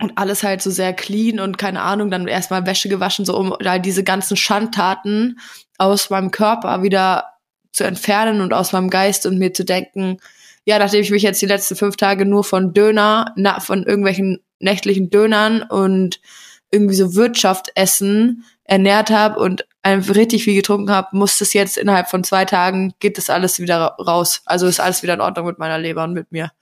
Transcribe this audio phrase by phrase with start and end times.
[0.00, 3.54] und alles halt so sehr clean und keine Ahnung, dann erstmal Wäsche gewaschen, so um
[3.60, 5.38] da diese ganzen Schandtaten
[5.76, 7.24] aus meinem Körper wieder
[7.72, 10.18] zu entfernen und aus meinem Geist und mir zu denken,
[10.64, 14.38] ja, nachdem ich mich jetzt die letzten fünf Tage nur von Döner, na, von irgendwelchen
[14.60, 16.20] nächtlichen Dönern und
[16.70, 21.78] irgendwie so Wirtschaft essen ernährt habe und einfach richtig viel getrunken habe, muss das jetzt
[21.78, 24.42] innerhalb von zwei Tagen, geht das alles wieder raus.
[24.44, 26.52] Also ist alles wieder in Ordnung mit meiner Leber und mit mir.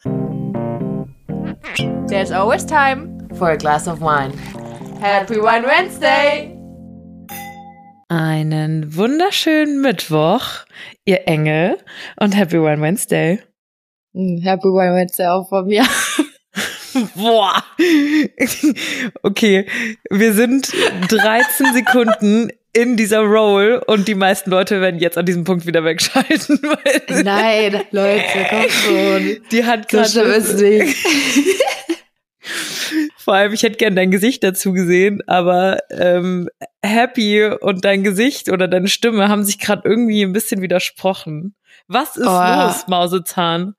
[2.09, 4.33] There's always time for a glass of wine.
[5.01, 6.53] Happy Wine Wednesday!
[8.09, 10.65] Einen wunderschönen Mittwoch,
[11.05, 11.77] ihr Engel,
[12.19, 13.41] und Happy Wine Wednesday.
[14.15, 15.85] Hm, Happy Wine Wednesday auch von mir.
[17.15, 17.63] Boah.
[19.23, 19.67] Okay,
[20.09, 20.73] wir sind
[21.09, 25.85] 13 Sekunden in dieser Roll und die meisten Leute werden jetzt an diesem Punkt wieder
[25.85, 26.61] wegschalten.
[27.23, 29.37] Nein, Leute, komm schon.
[29.51, 30.41] Die hat gerade.
[30.41, 30.97] So nicht.
[33.17, 36.49] Vor allem, ich hätte gern dein Gesicht dazu gesehen, aber ähm,
[36.83, 41.55] Happy und dein Gesicht oder deine Stimme haben sich gerade irgendwie ein bisschen widersprochen.
[41.89, 43.75] Was ist oh, los, Mausezahn?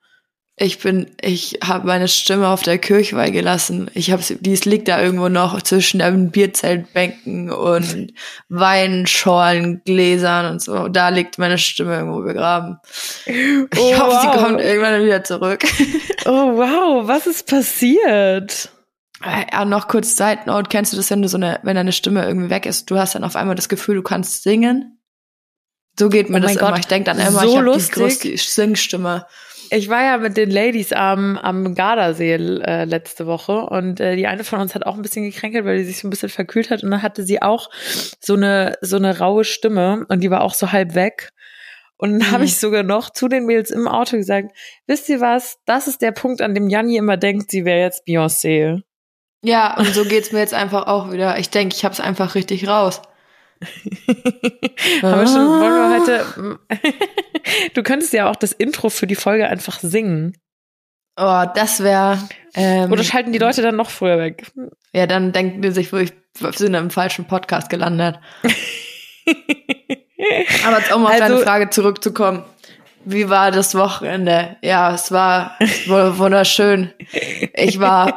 [0.60, 3.88] Ich bin, ich habe meine Stimme auf der Kirchweih gelassen.
[3.94, 8.12] Ich habe die liegt da irgendwo noch zwischen den Bierzeltbänken und
[8.48, 10.88] Weinschorlen, Gläsern und so.
[10.88, 12.78] Da liegt meine Stimme irgendwo begraben.
[13.26, 14.20] Oh, ich hoffe, wow.
[14.22, 15.64] sie kommt irgendwann wieder zurück.
[16.26, 18.68] Oh wow, was ist passiert?
[19.24, 20.68] Ja, noch kurz Side Note.
[20.68, 23.14] Kennst du das, wenn du so eine, wenn deine Stimme irgendwie weg ist, du hast
[23.14, 24.98] dann auf einmal das Gefühl, du kannst singen?
[25.98, 26.78] So geht mir oh das Gott, immer.
[26.78, 29.26] Ich denke dann immer, so ich habe die größte Singstimme.
[29.70, 34.26] Ich war ja mit den Ladies am, am Gardasee äh, letzte Woche und äh, die
[34.26, 36.70] eine von uns hat auch ein bisschen gekränkelt, weil sie sich so ein bisschen verkühlt
[36.70, 37.70] hat und dann hatte sie auch
[38.20, 41.32] so eine so eine raue Stimme und die war auch so halb weg.
[41.98, 42.32] Und dann mhm.
[42.32, 46.00] habe ich sogar noch zu den Mädels im Auto gesagt, wisst ihr was, das ist
[46.00, 48.82] der Punkt, an dem Janni immer denkt, sie wäre jetzt Beyoncé.
[49.42, 51.38] Ja, und so geht's mir jetzt einfach auch wieder.
[51.38, 53.02] Ich denke, ich hab's einfach richtig raus.
[55.02, 56.58] Aber schon, wollen wir heute.
[57.74, 60.36] du könntest ja auch das Intro für die Folge einfach singen.
[61.16, 62.18] Oh, das wäre.
[62.54, 64.46] Ähm, Oder schalten die Leute dann noch früher weg?
[64.92, 66.08] Ja, dann denken die sich, wir
[66.54, 68.20] sind im falschen Podcast gelandet.
[70.66, 72.44] Aber jetzt um auf also, deine Frage zurückzukommen.
[73.04, 74.56] Wie war das Wochenende?
[74.62, 76.92] Ja, es war wunderschön.
[77.54, 78.14] Ich war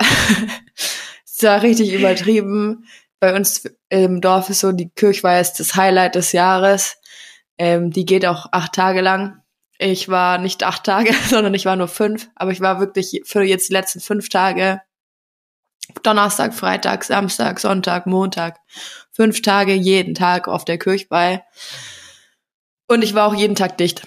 [1.41, 2.85] es war richtig übertrieben.
[3.22, 6.98] Bei uns im Dorf ist so, die Kirchweih ist das Highlight des Jahres.
[7.59, 9.44] Ähm, die geht auch acht Tage lang.
[9.78, 12.30] Ich war nicht acht Tage, sondern ich war nur fünf.
[12.36, 14.81] Aber ich war wirklich für jetzt die letzten fünf Tage
[16.02, 18.60] Donnerstag, Freitag, Samstag, Sonntag, Montag.
[19.12, 21.44] Fünf Tage jeden Tag auf der Kirchweih.
[22.88, 24.02] Und ich war auch jeden Tag dicht.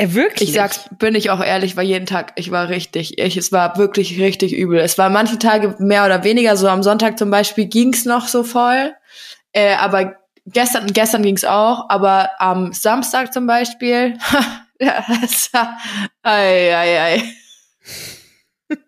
[0.00, 0.48] Er wirklich?
[0.48, 3.76] Ich sag's, bin ich auch ehrlich, war jeden Tag, ich war richtig, ich, es war
[3.76, 4.78] wirklich richtig übel.
[4.78, 8.42] Es war manche Tage mehr oder weniger, so am Sonntag zum Beispiel ging's noch so
[8.42, 8.94] voll,
[9.52, 10.16] äh, aber
[10.46, 14.16] gestern, gestern ging's auch, aber am Samstag zum Beispiel,
[14.80, 15.76] ja, das war,
[16.22, 17.22] ei, ei, ei.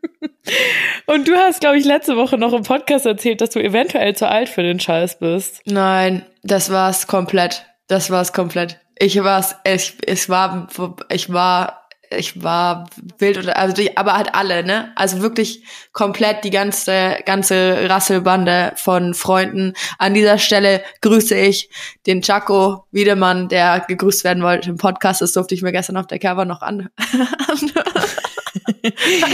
[1.04, 4.30] Und du hast, glaube ich, letzte Woche noch im Podcast erzählt, dass du eventuell zu
[4.30, 5.60] alt für den Scheiß bist.
[5.66, 7.66] Nein, das war's komplett.
[7.86, 8.81] Das war's komplett.
[8.98, 10.68] Ich war's, ich, ich war,
[11.08, 12.88] ich war, ich war
[13.18, 14.92] wild oder, also die, aber halt alle, ne?
[14.96, 19.74] Also wirklich komplett die ganze, ganze Rasselbande von Freunden.
[19.98, 21.70] An dieser Stelle grüße ich
[22.06, 25.22] den Chaco Wiedemann, der gegrüßt werden wollte im Podcast.
[25.22, 26.90] Das durfte ich mir gestern auf der Cover noch an.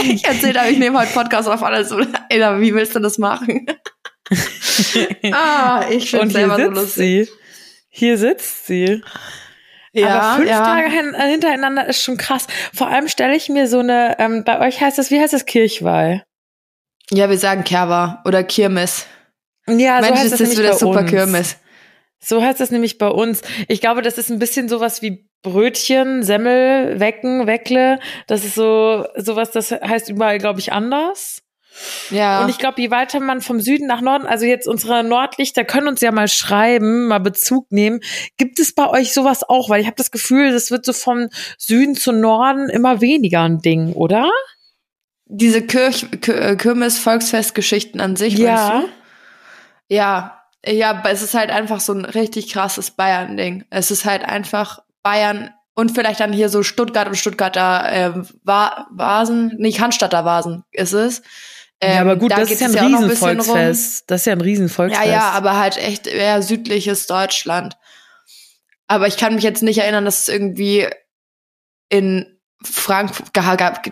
[0.03, 1.91] ich erzählt habe, ich nehme heute Podcast auf alles.
[2.29, 3.65] Ey, wie willst du das machen?
[5.31, 7.27] ah, ich finde selber so lustig.
[7.27, 7.33] Sie.
[7.89, 9.01] Hier sitzt sie.
[9.93, 10.63] Ja, Aber fünf ja.
[10.63, 12.47] Tage hintereinander ist schon krass.
[12.73, 15.45] Vor allem stelle ich mir so eine, ähm, bei euch heißt das, wie heißt das
[15.45, 16.23] Kirchweih?
[17.11, 19.07] Ja, wir sagen Kerwa oder Kirmes.
[19.67, 21.09] Ja, Mensch, so heißt das, das wieder super uns.
[21.09, 21.57] Kirmes.
[22.19, 23.41] So heißt das nämlich bei uns.
[23.67, 27.99] Ich glaube, das ist ein bisschen sowas wie Brötchen, Semmel, Wecken, Weckle.
[28.27, 31.41] Das ist so sowas, das heißt überall, glaube ich, anders.
[32.09, 32.43] Ja.
[32.43, 35.87] Und ich glaube, je weiter man vom Süden nach Norden, also jetzt unsere Nordlichter können
[35.87, 38.01] uns ja mal schreiben, mal Bezug nehmen.
[38.37, 39.69] Gibt es bei euch sowas auch?
[39.69, 43.59] Weil ich habe das Gefühl, das wird so vom Süden zu Norden immer weniger ein
[43.59, 44.29] Ding, oder?
[45.25, 48.83] Diese Kirch, äh, Kirmes-Volksfestgeschichten an sich, ja.
[49.87, 53.65] Ja, ja, es ist halt einfach so ein richtig krasses Bayern-Ding.
[53.69, 58.11] Es ist halt einfach Bayern und vielleicht dann hier so Stuttgart und Stuttgarter äh,
[58.43, 61.21] Vasen, nicht Cannstatter Vasen ist es.
[61.81, 64.03] Ähm, ja, aber gut, da das ist ja ein ja Riesenvolksfest.
[64.07, 65.05] Das ist ja ein Riesenvolksfest.
[65.05, 67.77] Ja, ja, aber halt echt eher südliches Deutschland.
[68.87, 70.87] Aber ich kann mich jetzt nicht erinnern, dass es irgendwie
[71.89, 73.29] in Frankfurt,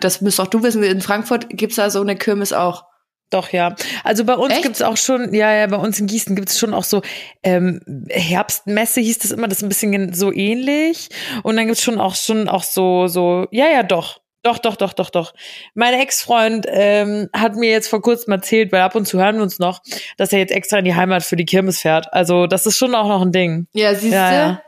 [0.00, 2.84] das müsst auch du wissen, in Frankfurt gibt's da so eine Kirmes auch.
[3.30, 3.76] Doch, ja.
[4.04, 4.62] Also bei uns Echt?
[4.62, 7.02] gibt's auch schon, ja, ja, bei uns in Gießen gibt's schon auch so
[7.42, 11.10] ähm, Herbstmesse hieß das immer, das ist ein bisschen so ähnlich.
[11.42, 14.20] Und dann gibt's schon auch schon auch so, so, ja, ja, doch.
[14.42, 15.34] Doch, doch, doch, doch, doch.
[15.74, 19.42] Mein Ex-Freund ähm, hat mir jetzt vor kurzem erzählt, weil ab und zu hören wir
[19.42, 19.82] uns noch,
[20.16, 22.12] dass er jetzt extra in die Heimat für die Kirmes fährt.
[22.12, 23.66] Also das ist schon auch noch ein Ding.
[23.72, 24.36] Ja, siehst ja, du?
[24.36, 24.62] Ja.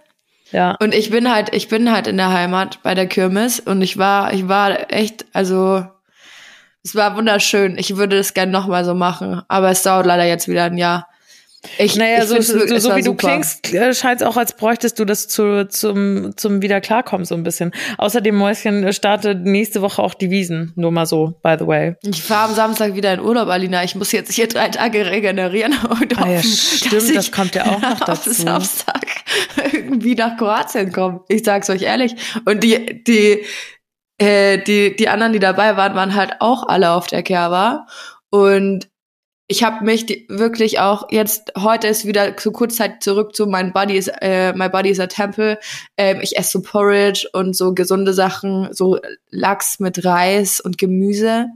[0.50, 0.76] ja.
[0.80, 3.96] Und ich bin halt, ich bin halt in der Heimat bei der Kirmes und ich
[3.96, 5.84] war, ich war echt, also
[6.82, 7.78] es war wunderschön.
[7.78, 11.09] Ich würde es gerne nochmal so machen, aber es dauert leider jetzt wieder ein Jahr.
[11.76, 14.54] Ich, naja, ich so, so, so, so wie du klingst, äh, scheint es auch, als
[14.54, 17.72] bräuchtest du das zu, zum, zum wieder klarkommen so ein bisschen.
[17.98, 20.72] Außerdem, Mäuschen startet nächste Woche auch die Wiesen.
[20.76, 21.96] Nur mal so, by the way.
[22.02, 23.84] Ich fahre am Samstag wieder in Urlaub, Alina.
[23.84, 27.80] Ich muss jetzt hier drei Tage regenerieren und ah ja, stimmt, das kommt ja auch
[27.82, 28.30] noch dazu.
[28.30, 29.04] Samstag
[29.72, 31.20] irgendwie nach Kroatien komme.
[31.28, 32.14] Ich sag's euch ehrlich.
[32.46, 33.44] Und die, die,
[34.16, 37.86] äh, die, die anderen, die dabei waren, waren halt auch alle auf der Kerwa.
[38.30, 38.88] Und
[39.50, 43.96] ich habe mich wirklich auch jetzt heute ist wieder zu Kurzzeit zurück zu mein Body
[43.96, 45.58] is äh, my body is a temple.
[45.96, 49.00] Ähm, ich esse so Porridge und so gesunde Sachen, so
[49.30, 51.48] Lachs mit Reis und Gemüse.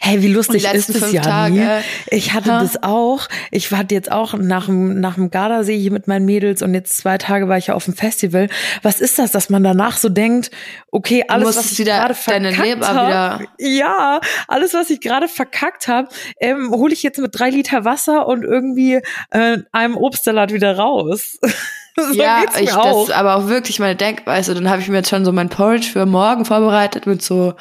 [0.00, 2.60] Hey, wie lustig ist das ja Tage, Ich hatte ha?
[2.60, 3.28] das auch.
[3.50, 6.96] Ich war jetzt auch nach dem, nach dem Gardasee hier mit meinen Mädels und jetzt
[6.96, 8.48] zwei Tage war ich ja auf dem Festival.
[8.82, 10.50] Was ist das, dass man danach so denkt,
[10.90, 16.08] okay, alles, was ich gerade verkackt habe, ja, alles, was ich gerade verkackt habe,
[16.40, 21.38] ähm, hole ich jetzt mit drei Liter Wasser und irgendwie äh, einem Obstsalat wieder raus.
[21.96, 24.54] so ja, ich, das ist aber auch wirklich meine Denkweise.
[24.54, 27.54] Dann habe ich mir jetzt schon so mein Porridge für morgen vorbereitet mit so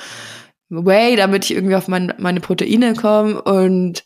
[0.69, 4.03] Whey, damit ich irgendwie auf mein, meine Proteine komme und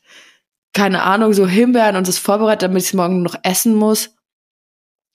[0.74, 4.16] keine Ahnung, so Himbeeren und das vorbereitet, damit ich es morgen noch essen muss.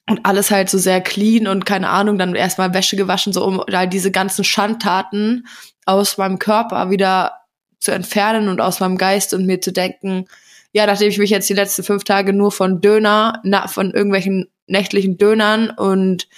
[0.09, 3.63] Und alles halt so sehr clean und keine Ahnung, dann erstmal Wäsche gewaschen, so um
[3.69, 5.47] da diese ganzen Schandtaten
[5.87, 7.33] aus meinem Körper wieder
[7.79, 10.27] zu entfernen und aus meinem Geist und mir zu denken,
[10.73, 14.51] ja, nachdem ich mich jetzt die letzten fünf Tage nur von Döner, na, von irgendwelchen
[14.67, 16.29] nächtlichen Dönern und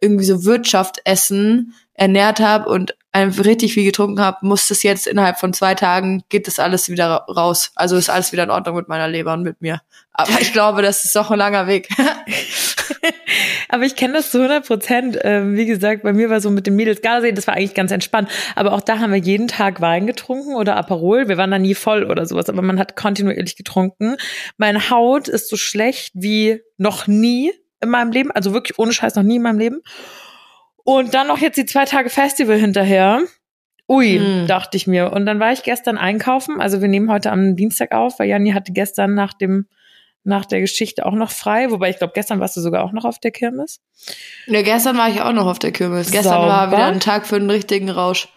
[0.00, 5.06] irgendwie so Wirtschaft essen ernährt habe und einfach richtig viel getrunken habe, muss das jetzt
[5.06, 7.72] innerhalb von zwei Tagen, geht das alles wieder raus.
[7.74, 9.80] Also ist alles wieder in Ordnung mit meiner Leber und mit mir.
[10.12, 11.88] Aber ich glaube, das ist doch ein langer Weg.
[13.70, 15.18] aber ich kenne das zu 100 Prozent.
[15.22, 17.90] Ähm, wie gesagt, bei mir war so mit den Mädels Gardasee, das war eigentlich ganz
[17.90, 18.28] entspannt.
[18.54, 21.28] Aber auch da haben wir jeden Tag Wein getrunken oder Aperol.
[21.28, 24.16] Wir waren da nie voll oder sowas, aber man hat kontinuierlich getrunken.
[24.58, 28.30] Meine Haut ist so schlecht wie noch nie in meinem Leben.
[28.30, 29.80] Also wirklich ohne Scheiß noch nie in meinem Leben.
[30.86, 33.20] Und dann noch jetzt die zwei Tage Festival hinterher.
[33.88, 34.46] Ui, hm.
[34.46, 35.12] dachte ich mir.
[35.12, 36.60] Und dann war ich gestern einkaufen.
[36.60, 39.66] Also wir nehmen heute am Dienstag auf, weil Janni hatte gestern nach dem
[40.22, 41.72] nach der Geschichte auch noch frei.
[41.72, 43.80] Wobei ich glaube, gestern warst du sogar auch noch auf der Kirmes.
[44.46, 46.10] Ja, gestern war ich auch noch auf der Kirmes.
[46.12, 46.48] Gestern Sauber.
[46.48, 48.28] war wieder ein Tag für einen richtigen Rausch.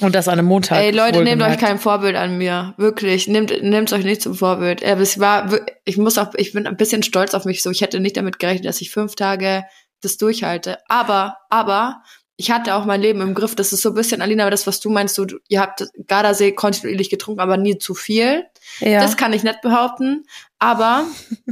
[0.00, 0.78] Und das an einem Montag.
[0.78, 2.74] Ey, Leute, nehmt euch kein Vorbild an mir.
[2.76, 3.26] Wirklich.
[3.26, 4.82] Nehmt, nehmt euch nicht zum Vorbild.
[4.82, 5.50] Es war,
[5.84, 7.70] ich muss auch, ich bin ein bisschen stolz auf mich so.
[7.70, 9.64] Ich hätte nicht damit gerechnet, dass ich fünf Tage
[10.00, 10.78] das durchhalte.
[10.88, 12.02] Aber, aber,
[12.40, 13.56] ich hatte auch mein Leben im Griff.
[13.56, 17.10] Das ist so ein bisschen, Alina, das, was du meinst, du, ihr habt Gardasee kontinuierlich
[17.10, 18.44] getrunken, aber nie zu viel.
[18.78, 19.00] Ja.
[19.00, 20.24] Das kann ich nicht behaupten.
[20.60, 21.04] Aber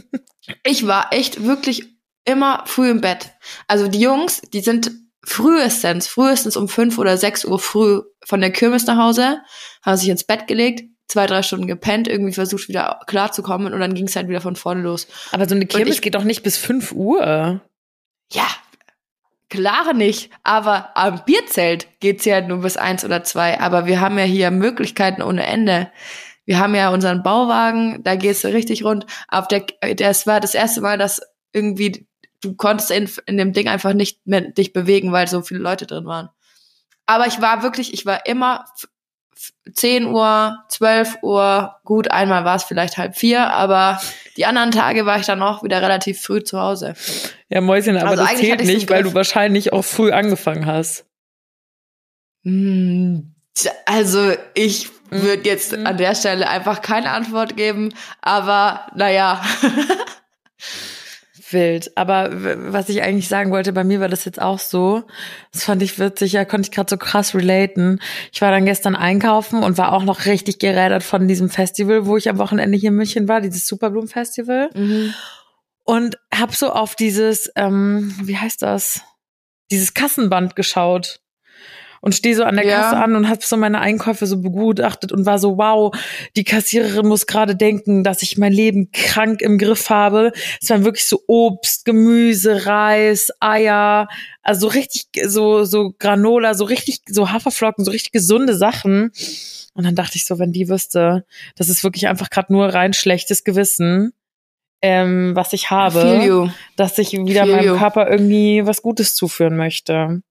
[0.64, 3.32] ich war echt wirklich immer früh im Bett.
[3.66, 4.92] Also die Jungs, die sind
[5.24, 9.40] frühestens, frühestens um fünf oder sechs Uhr früh von der Kirmes nach Hause,
[9.82, 13.94] haben sich ins Bett gelegt, zwei, drei Stunden gepennt, irgendwie versucht wieder klarzukommen und dann
[13.94, 15.08] ging es halt wieder von vorne los.
[15.32, 17.60] Aber so eine Kirmes ich, geht doch nicht bis fünf Uhr.
[18.32, 18.46] Ja,
[19.48, 20.30] klar nicht.
[20.42, 23.60] Aber am Bierzelt geht's ja nur bis eins oder zwei.
[23.60, 25.90] Aber wir haben ja hier Möglichkeiten ohne Ende.
[26.44, 29.06] Wir haben ja unseren Bauwagen, da geht's richtig rund.
[29.28, 29.66] Auf der,
[29.96, 31.20] das war das erste Mal, dass
[31.52, 32.06] irgendwie
[32.40, 35.86] du konntest in, in dem Ding einfach nicht mehr dich bewegen, weil so viele Leute
[35.86, 36.28] drin waren.
[37.06, 38.64] Aber ich war wirklich, ich war immer
[39.72, 44.00] 10 Uhr, 12 Uhr, gut, einmal war es vielleicht halb vier, aber
[44.36, 46.94] die anderen Tage war ich dann auch wieder relativ früh zu Hause.
[47.48, 51.04] Ja, Mäuschen, aber also das zählt nicht, weil du wahrscheinlich auch früh angefangen hast.
[52.44, 53.34] Hm,
[53.86, 55.86] also ich würde jetzt mhm.
[55.86, 59.42] an der Stelle einfach keine Antwort geben, aber naja.
[61.52, 61.96] wild.
[61.96, 62.30] Aber
[62.72, 65.04] was ich eigentlich sagen wollte, bei mir war das jetzt auch so.
[65.52, 68.00] Das fand ich witzig, ja, konnte ich gerade so krass relaten.
[68.32, 72.16] Ich war dann gestern einkaufen und war auch noch richtig gerädert von diesem Festival, wo
[72.16, 74.70] ich am Wochenende hier in München war, dieses Superblumen Festival.
[74.74, 75.14] Mhm.
[75.84, 79.00] Und hab so auf dieses, ähm, wie heißt das?
[79.70, 81.20] Dieses Kassenband geschaut.
[82.06, 82.82] Und stehe so an der ja.
[82.82, 85.92] Kasse an und habe so meine Einkäufe so begutachtet und war so, wow,
[86.36, 90.30] die Kassiererin muss gerade denken, dass ich mein Leben krank im Griff habe.
[90.62, 94.06] Es waren wirklich so Obst, Gemüse, Reis, Eier,
[94.44, 99.10] also so richtig so so Granola, so richtig so Haferflocken, so richtig gesunde Sachen.
[99.74, 101.24] Und dann dachte ich so, wenn die wüsste,
[101.56, 104.12] das ist wirklich einfach gerade nur rein schlechtes Gewissen,
[104.80, 107.76] ähm, was ich habe, dass ich wieder Feel meinem you.
[107.76, 110.22] Körper irgendwie was Gutes zuführen möchte.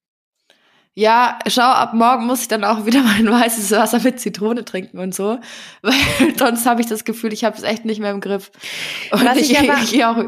[0.97, 4.97] Ja, schau, ab morgen muss ich dann auch wieder mein weißes Wasser mit Zitrone trinken
[4.97, 5.37] und so,
[5.81, 5.93] weil
[6.37, 8.51] sonst habe ich das Gefühl, ich habe es echt nicht mehr im Griff.
[9.11, 10.23] Und was ich, ich, ich gehe auch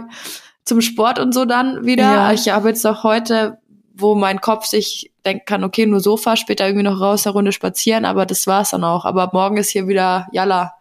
[0.65, 2.03] zum Sport und so dann wieder.
[2.03, 2.33] Ja.
[2.33, 3.57] Ich habe jetzt auch heute
[3.99, 7.51] wo mein Kopf sich denken kann, okay, nur Sofa, später irgendwie noch raus, eine Runde
[7.51, 9.05] spazieren, aber das war's dann auch.
[9.05, 10.76] Aber morgen ist hier wieder Yalla.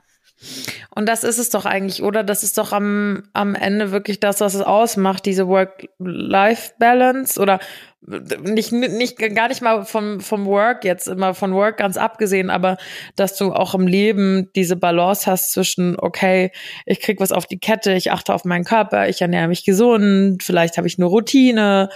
[0.94, 2.24] Und das ist es doch eigentlich, oder?
[2.24, 7.60] Das ist doch am, am Ende wirklich das, was es ausmacht, diese Work-Life-Balance oder
[8.06, 12.76] nicht, nicht, gar nicht mal vom, vom Work jetzt, immer von Work ganz abgesehen, aber
[13.16, 16.52] dass du auch im Leben diese Balance hast zwischen, okay,
[16.84, 20.42] ich krieg was auf die Kette, ich achte auf meinen Körper, ich ernähre mich gesund,
[20.44, 21.88] vielleicht habe ich nur Routine,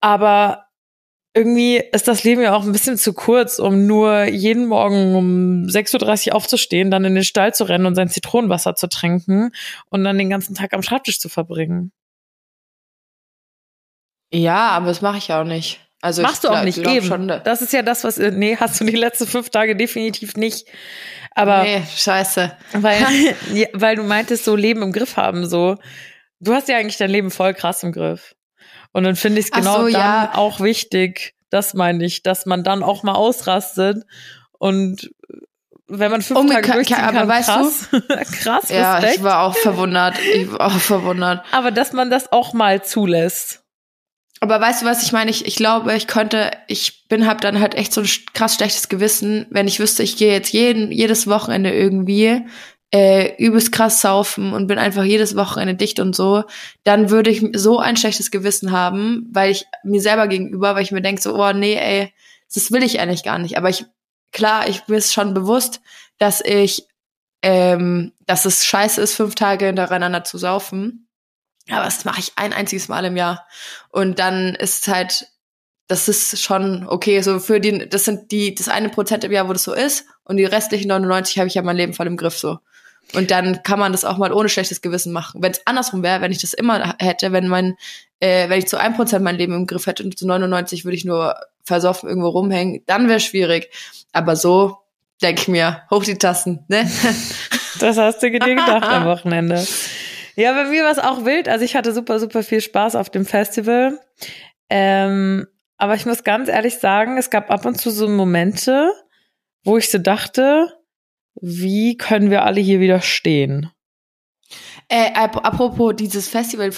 [0.00, 0.66] aber
[1.34, 5.64] irgendwie ist das Leben ja auch ein bisschen zu kurz, um nur jeden Morgen um
[5.64, 9.50] 6.30 Uhr aufzustehen, dann in den Stall zu rennen und sein Zitronenwasser zu trinken
[9.88, 11.92] und dann den ganzen Tag am Schreibtisch zu verbringen.
[14.30, 15.80] Ja, aber das mache ich auch nicht.
[16.02, 17.06] Also Machst du auch nicht eben.
[17.06, 20.66] Schon, das ist ja das, was nee, hast du die letzten fünf Tage definitiv nicht.
[21.30, 22.52] Aber nee, scheiße.
[22.72, 22.98] Weil,
[23.72, 25.76] weil du meintest, so Leben im Griff haben, so.
[26.40, 28.34] Du hast ja eigentlich dein Leben voll krass im Griff.
[28.92, 30.32] Und dann finde ich es genau so, dann ja.
[30.34, 34.04] auch wichtig, das meine ich, dass man dann auch mal ausrastet
[34.58, 35.10] und
[35.88, 39.16] wenn man fünf Umgeka Tage durchziehen kann, aber weißt krass, du, krass, Ja, Respekt.
[39.16, 41.44] ich war auch verwundert, ich war auch verwundert.
[41.52, 43.62] Aber dass man das auch mal zulässt.
[44.40, 45.30] Aber weißt du, was ich meine?
[45.30, 48.88] Ich, ich glaube, ich könnte, ich bin hab dann halt echt so ein krass schlechtes
[48.88, 52.46] Gewissen, wenn ich wüsste, ich gehe jetzt jeden, jedes Wochenende irgendwie
[52.94, 56.44] äh, übelst krass saufen und bin einfach jedes Wochenende dicht und so,
[56.84, 60.92] dann würde ich so ein schlechtes Gewissen haben, weil ich mir selber gegenüber, weil ich
[60.92, 62.12] mir denke so, oh nee, ey,
[62.54, 63.56] das will ich eigentlich gar nicht.
[63.56, 63.86] Aber ich,
[64.30, 65.80] klar, ich bin schon bewusst,
[66.18, 66.86] dass ich,
[67.40, 71.08] ähm, dass es scheiße ist, fünf Tage hintereinander zu saufen.
[71.70, 73.46] Aber das mache ich ein einziges Mal im Jahr.
[73.88, 75.28] Und dann ist es halt,
[75.86, 77.22] das ist schon okay.
[77.22, 80.04] So für die, das sind die, das eine Prozent im Jahr, wo das so ist.
[80.24, 82.58] Und die restlichen 99 habe ich ja mein Leben voll im Griff so.
[83.14, 85.42] Und dann kann man das auch mal ohne schlechtes Gewissen machen.
[85.42, 87.76] Wenn es andersrum wäre, wenn ich das immer hätte, wenn mein,
[88.20, 90.96] äh, wenn ich zu einem Prozent mein Leben im Griff hätte und zu 99 würde
[90.96, 93.70] ich nur versoffen irgendwo rumhängen, dann wäre schwierig.
[94.12, 94.78] Aber so
[95.20, 96.90] denke ich mir, hoch die Tassen, ne?
[97.80, 99.64] Das hast du dir gedacht am Wochenende.
[100.36, 101.48] Ja, bei mir war es auch wild.
[101.48, 103.98] Also ich hatte super, super viel Spaß auf dem Festival.
[104.70, 108.92] Ähm, aber ich muss ganz ehrlich sagen, es gab ab und zu so Momente,
[109.64, 110.72] wo ich so dachte,
[111.40, 113.70] wie können wir alle hier wieder stehen?
[114.88, 116.70] Äh, apropos dieses Festival,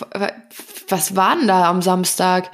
[0.89, 2.51] was war denn da am Samstag?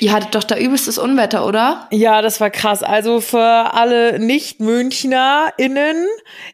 [0.00, 1.88] Ihr hattet doch da übelstes Unwetter, oder?
[1.90, 2.82] Ja, das war krass.
[2.82, 6.06] Also für alle Nicht-MünchnerInnen,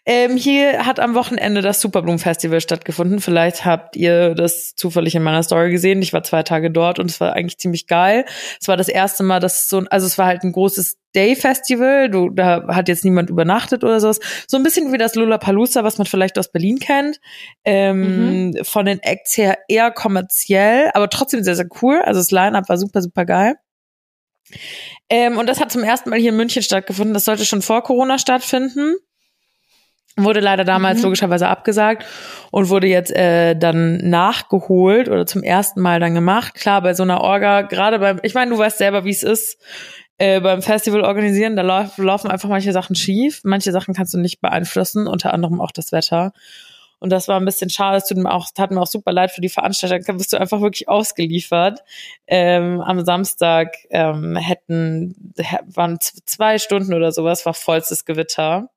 [0.06, 3.20] ähm, hier hat am Wochenende das Superblumen-Festival stattgefunden.
[3.20, 6.02] Vielleicht habt ihr das zufällig in meiner Story gesehen.
[6.02, 8.24] Ich war zwei Tage dort und es war eigentlich ziemlich geil.
[8.60, 12.10] Es war das erste Mal, dass so, also es war halt ein großes Day Festival.
[12.10, 14.20] Du, da hat jetzt niemand übernachtet oder sowas.
[14.46, 17.20] So ein bisschen wie das Lollapalooza, was man vielleicht aus Berlin kennt.
[17.64, 18.64] Ähm, mhm.
[18.64, 22.00] Von den Acts her eher kommerziell, aber trotzdem sehr, sehr cool.
[22.02, 23.54] Also das Line-Up war super, super geil.
[25.08, 27.14] Ähm, und das hat zum ersten Mal hier in München stattgefunden.
[27.14, 28.96] Das sollte schon vor Corona stattfinden.
[30.16, 31.04] Wurde leider damals mhm.
[31.04, 32.06] logischerweise abgesagt
[32.52, 36.54] und wurde jetzt äh, dann nachgeholt oder zum ersten Mal dann gemacht.
[36.54, 39.58] Klar, bei so einer Orga, gerade beim, ich meine, du weißt selber, wie es ist
[40.18, 43.40] äh, beim Festival organisieren, da lauf, laufen einfach manche Sachen schief.
[43.44, 46.32] Manche Sachen kannst du nicht beeinflussen, unter anderem auch das Wetter.
[47.00, 47.98] Und das war ein bisschen schade.
[47.98, 49.98] Es tut mir auch, tat mir auch super leid für die Veranstalter.
[49.98, 51.80] Da bist du einfach wirklich ausgeliefert.
[52.26, 55.34] Ähm, am Samstag ähm, hätten
[55.66, 58.70] waren zwei Stunden oder sowas, war vollstes Gewitter.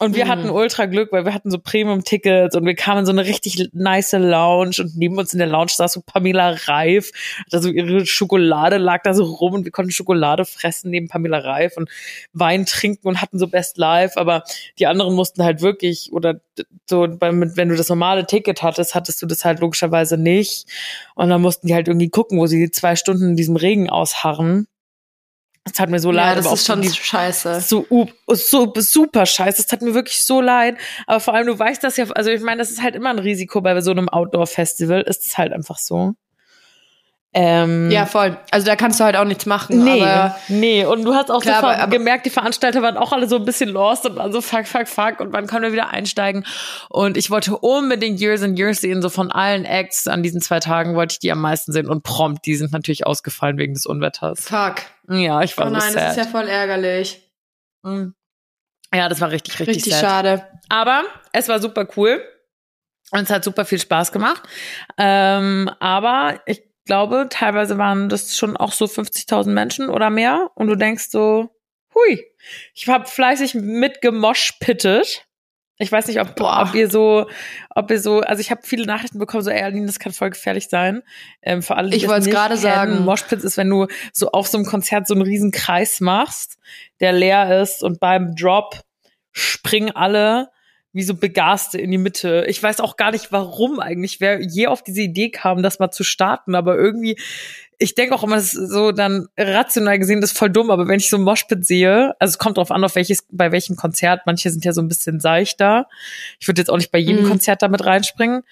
[0.00, 0.28] Und wir mhm.
[0.28, 3.68] hatten ultra Glück, weil wir hatten so Premium-Tickets und wir kamen in so eine richtig
[3.72, 7.12] nice Lounge und neben uns in der Lounge saß so Pamela Reif.
[7.50, 11.38] Da so ihre Schokolade lag da so rum und wir konnten Schokolade fressen neben Pamela
[11.38, 11.88] Reif und
[12.32, 14.18] Wein trinken und hatten so Best Life.
[14.18, 14.42] Aber
[14.80, 16.40] die anderen mussten halt wirklich oder
[16.86, 20.66] so, wenn du das normale Ticket hattest, hattest du das halt logischerweise nicht.
[21.14, 24.66] Und dann mussten die halt irgendwie gucken, wo sie zwei Stunden in diesem Regen ausharren.
[25.64, 26.36] Es hat mir so leid.
[26.36, 27.60] Ja, das ist schon die, scheiße.
[27.62, 27.86] So,
[28.28, 29.62] so super scheiße.
[29.62, 30.76] Es hat mir wirklich so leid.
[31.06, 33.18] Aber vor allem, du weißt das ja, also ich meine, das ist halt immer ein
[33.18, 36.14] Risiko bei so einem Outdoor-Festival, ist es halt einfach so.
[37.36, 38.36] Ähm, ja, voll.
[38.52, 39.82] Also da kannst du halt auch nichts machen.
[39.82, 40.84] Nee, aber nee.
[40.84, 43.34] Und du hast auch Klar, so aber- aber- gemerkt, die Veranstalter waren auch alle so
[43.36, 46.46] ein bisschen lost und waren so fuck, fuck, fuck und wann können wir wieder einsteigen?
[46.90, 50.60] Und ich wollte unbedingt Years and Years sehen, so von allen Acts an diesen zwei
[50.60, 53.84] Tagen wollte ich die am meisten sehen und prompt, die sind natürlich ausgefallen wegen des
[53.84, 54.46] Unwetters.
[54.48, 54.76] fuck.
[55.08, 56.10] Ja, ich war Oh nein, so das sad.
[56.12, 57.20] ist ja voll ärgerlich.
[57.82, 58.10] Mm.
[58.94, 60.02] ja, das war richtig, richtig, Richtig sad.
[60.02, 60.46] schade.
[60.68, 62.22] Aber es war super cool
[63.10, 64.42] und es hat super viel Spaß gemacht.
[64.96, 70.68] Ähm, aber ich glaube, teilweise waren das schon auch so 50.000 Menschen oder mehr und
[70.68, 71.50] du denkst so,
[71.94, 72.24] hui,
[72.74, 75.26] ich habe fleißig mitgemoshpittet.
[75.78, 76.66] Ich weiß nicht, ob, Boah.
[76.68, 77.28] ob ihr so,
[77.70, 80.30] ob ihr so, also ich habe viele Nachrichten bekommen, so, ey, Aline, das kann voll
[80.30, 81.02] gefährlich sein.
[81.42, 83.04] Ähm, für alle, die Ich wollt's nicht gerade sagen.
[83.04, 86.58] Moshpits ist, wenn du so auf so einem Konzert so einen riesen Kreis machst,
[87.00, 88.82] der leer ist und beim Drop
[89.32, 90.50] springen alle
[90.94, 92.46] wie so Begaste in die Mitte.
[92.48, 95.90] Ich weiß auch gar nicht, warum eigentlich, wer je auf diese Idee kam, das mal
[95.90, 97.18] zu starten, aber irgendwie,
[97.78, 100.86] ich denke auch immer, das ist so dann rational gesehen, das ist voll dumm, aber
[100.86, 103.74] wenn ich so ein Moshpit sehe, also es kommt drauf an, auf welches, bei welchem
[103.74, 105.88] Konzert, manche sind ja so ein bisschen seichter.
[106.38, 107.28] Ich würde jetzt auch nicht bei jedem Mhm.
[107.28, 108.42] Konzert damit reinspringen.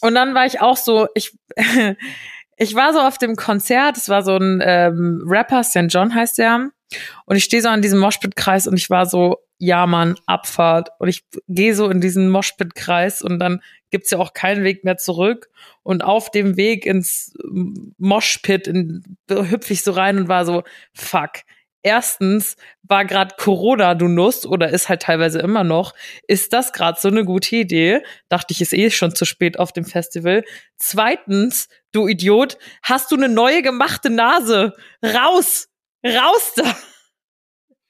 [0.00, 1.36] Und dann war ich auch so, ich,
[2.56, 5.86] ich war so auf dem Konzert, es war so ein ähm, Rapper, St.
[5.88, 6.70] John heißt der,
[7.26, 10.90] und ich stehe so an diesem Moshpit-Kreis und ich war so, ja Mann, Abfahrt.
[10.98, 14.96] Und ich gehe so in diesen Moshpit-Kreis und dann gibt's ja auch keinen Weg mehr
[14.96, 15.48] zurück.
[15.82, 17.34] Und auf dem Weg ins
[17.98, 21.30] Moshpit in, hüpf ich so rein und war so, fuck.
[21.86, 25.92] Erstens war gerade Corona, du Nuss, oder ist halt teilweise immer noch.
[26.26, 28.02] Ist das gerade so eine gute Idee?
[28.30, 30.44] Dachte ich, ist eh schon zu spät auf dem Festival.
[30.78, 34.72] Zweitens, du Idiot, hast du eine neue gemachte Nase?
[35.04, 35.68] Raus!
[36.02, 36.74] Raus da!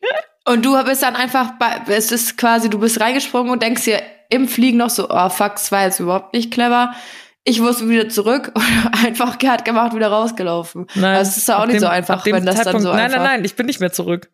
[0.47, 4.03] Und du bist dann einfach bei, es ist quasi, du bist reingesprungen und denkst dir
[4.31, 6.95] im Fliegen noch so, oh fuck, das war jetzt überhaupt nicht clever.
[7.45, 10.87] Ich wusste wieder zurück und einfach hat gemacht, wieder rausgelaufen.
[10.95, 12.81] Nein, also es ist ja auch ab nicht dem- so einfach, dem wenn das dann
[12.81, 13.19] so Nein, einfach.
[13.19, 14.31] nein, nein, ich bin nicht mehr zurück.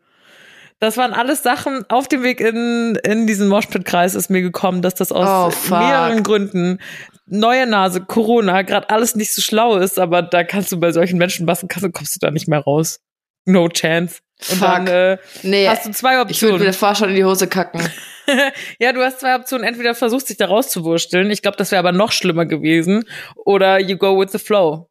[0.82, 4.94] Das waren alles Sachen auf dem Weg in, in diesen Moshpit-Kreis ist mir gekommen, dass
[4.94, 6.78] das aus Oh, mehreren Gründen,
[7.26, 11.18] neue Nase, Corona, gerade alles nicht so schlau ist, aber da kannst du bei solchen
[11.18, 13.00] Menschenmassen, kommst du da nicht mehr raus.
[13.44, 14.20] No chance.
[14.48, 14.68] Und Fuck.
[14.68, 16.62] dann äh, Nee, hast du zwei ich würde Optionen.
[16.62, 17.82] mir vorher schon in die Hose kacken.
[18.80, 19.66] ja, du hast zwei Optionen.
[19.66, 21.30] Entweder versuchst dich da rauszuwursteln.
[21.30, 23.04] Ich glaube, das wäre aber noch schlimmer gewesen.
[23.44, 24.88] Oder you go with the flow.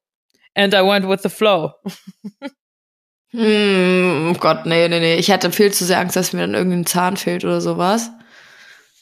[0.56, 1.72] And I went with the flow.
[3.32, 5.16] Hm, oh Gott, nee, nee, nee.
[5.16, 8.10] Ich hatte viel zu sehr Angst, dass mir dann irgendein Zahn fehlt oder sowas.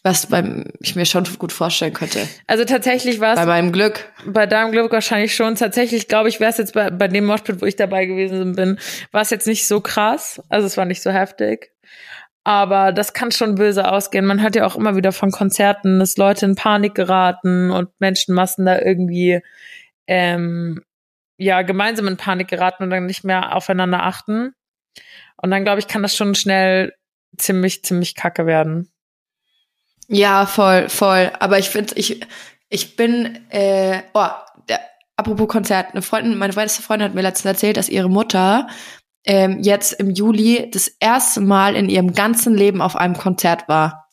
[0.07, 2.25] Was beim, ich mir schon gut vorstellen könnte.
[2.47, 4.09] Also tatsächlich war es Bei meinem Glück.
[4.25, 5.55] bei deinem Glück wahrscheinlich schon.
[5.55, 8.79] Tatsächlich glaube ich, wäre es jetzt bei, bei dem Moshpit, wo ich dabei gewesen bin,
[9.11, 10.41] war es jetzt nicht so krass.
[10.47, 11.73] Also es war nicht so heftig.
[12.45, 14.25] Aber das kann schon böse ausgehen.
[14.25, 18.65] Man hört ja auch immer wieder von Konzerten, dass Leute in Panik geraten und Menschenmassen
[18.65, 19.41] da irgendwie
[20.07, 20.85] ähm,
[21.37, 24.53] ja gemeinsam in Panik geraten und dann nicht mehr aufeinander achten.
[25.35, 26.93] Und dann glaube ich, kann das schon schnell
[27.37, 28.89] ziemlich, ziemlich kacke werden.
[30.07, 31.31] Ja, voll, voll.
[31.39, 32.21] Aber ich finde, ich,
[32.69, 34.27] ich bin, äh, oh,
[34.69, 34.79] der,
[35.15, 38.67] apropos Konzert, eine Freundin, meine beste Freundin hat mir letztens erzählt, dass ihre Mutter
[39.25, 44.07] ähm, jetzt im Juli das erste Mal in ihrem ganzen Leben auf einem Konzert war.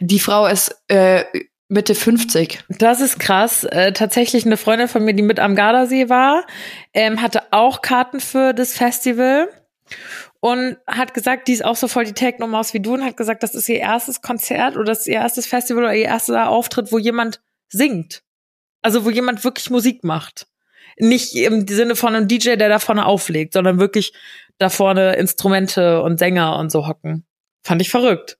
[0.00, 1.24] Die Frau ist äh,
[1.68, 2.64] Mitte 50.
[2.68, 3.64] Das ist krass.
[3.64, 6.44] Äh, tatsächlich eine Freundin von mir, die mit am Gardasee war,
[6.92, 9.48] ähm, hatte auch Karten für das Festival
[10.40, 13.42] und hat gesagt, die ist auch so voll die Techno-Maus wie du und hat gesagt,
[13.42, 16.90] das ist ihr erstes Konzert oder das ist ihr erstes Festival oder ihr erster Auftritt,
[16.92, 18.22] wo jemand singt.
[18.82, 20.46] Also wo jemand wirklich Musik macht.
[20.98, 24.12] Nicht im Sinne von einem DJ, der da vorne auflegt, sondern wirklich
[24.58, 27.26] da vorne Instrumente und Sänger und so hocken.
[27.62, 28.38] Fand ich verrückt.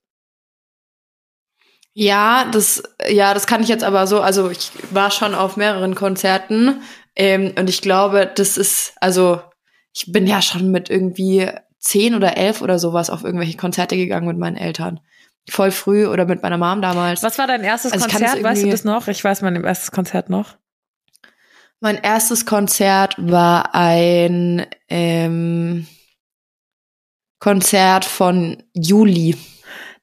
[1.93, 5.93] Ja, das, ja, das kann ich jetzt aber so, also ich war schon auf mehreren
[5.93, 6.81] Konzerten
[7.15, 9.41] ähm, und ich glaube, das ist, also
[9.93, 14.27] ich bin ja schon mit irgendwie zehn oder elf oder sowas auf irgendwelche Konzerte gegangen
[14.27, 15.01] mit meinen Eltern.
[15.49, 17.23] Voll früh oder mit meiner Mom damals.
[17.23, 18.41] Was war dein erstes Also Konzert?
[18.41, 19.07] Weißt du das noch?
[19.07, 20.55] Ich weiß mein erstes Konzert noch.
[21.79, 25.87] Mein erstes Konzert war ein ähm,
[27.39, 29.35] Konzert von Juli.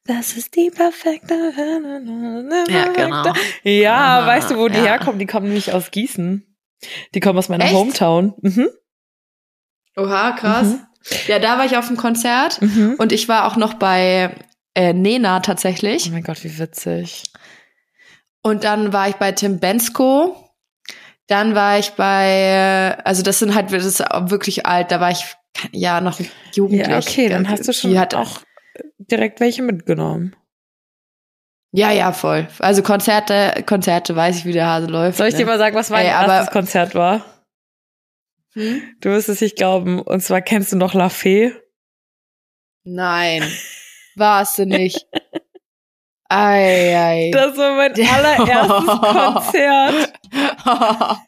[0.04, 1.34] Das ist die perfekte.
[2.68, 3.32] Ja, genau.
[3.62, 4.86] Ja, Aha, weißt du, wo die ja.
[4.86, 5.20] herkommen?
[5.20, 6.44] Die kommen nämlich aus Gießen.
[7.14, 7.74] Die kommen aus meiner Echt?
[7.74, 8.34] Hometown.
[8.40, 8.68] Mhm.
[9.96, 10.66] Oha, krass.
[10.66, 10.87] Mhm.
[11.26, 12.96] Ja, da war ich auf dem Konzert Mhm.
[12.98, 14.34] und ich war auch noch bei
[14.74, 16.08] äh, Nena tatsächlich.
[16.08, 17.24] Oh mein Gott, wie witzig.
[18.42, 20.36] Und dann war ich bei Tim Bensko.
[21.26, 25.24] Dann war ich bei, also das sind halt, das ist wirklich alt, da war ich
[25.72, 26.18] ja noch
[26.54, 26.88] jugendlich.
[26.88, 28.40] Ja, okay, dann hast du schon Die hat auch
[28.98, 30.34] direkt welche mitgenommen.
[31.70, 32.48] Ja, ja, voll.
[32.60, 35.18] Also Konzerte, Konzerte, weiß ich, wie der Hase läuft.
[35.18, 35.40] Soll ich ne?
[35.40, 37.22] dir mal sagen, was mein Ey, erstes Konzert war?
[38.58, 38.82] Hm?
[39.00, 40.00] Du wirst es nicht glauben.
[40.00, 41.52] Und zwar kennst du noch La Fee?
[42.82, 43.44] Nein.
[44.16, 45.06] Warst du nicht?
[46.28, 47.30] Ei, ei.
[47.32, 50.12] Das war mein allererstes Konzert.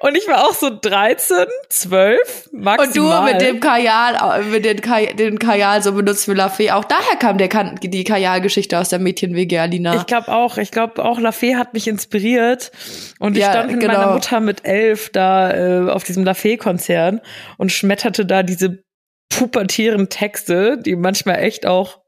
[0.00, 2.86] Und ich war auch so 13, 12, maximal.
[2.86, 6.70] Und du mit dem Kajal, mit den, Kaj, den Kajal so benutzt für Lafay.
[6.70, 9.96] Auch daher kam der, die Kajal-Geschichte aus der Mädchen-WG, Alina.
[9.96, 10.58] Ich glaube auch.
[10.58, 12.70] Ich glaube auch, Lafay hat mich inspiriert.
[13.18, 13.94] Und ich ja, stand mit genau.
[13.94, 17.22] meiner Mutter mit elf da äh, auf diesem Lafay-Konzert
[17.56, 18.84] und schmetterte da diese
[19.30, 22.00] pubertierenden Texte, die manchmal echt auch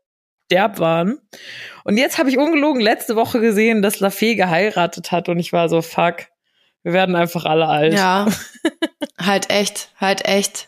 [0.51, 1.19] derb waren.
[1.85, 5.69] Und jetzt habe ich ungelogen letzte Woche gesehen, dass Lafay geheiratet hat und ich war
[5.69, 6.27] so, fuck,
[6.83, 7.95] wir werden einfach alle alt.
[7.95, 8.27] Ja,
[9.21, 10.67] halt echt, halt echt.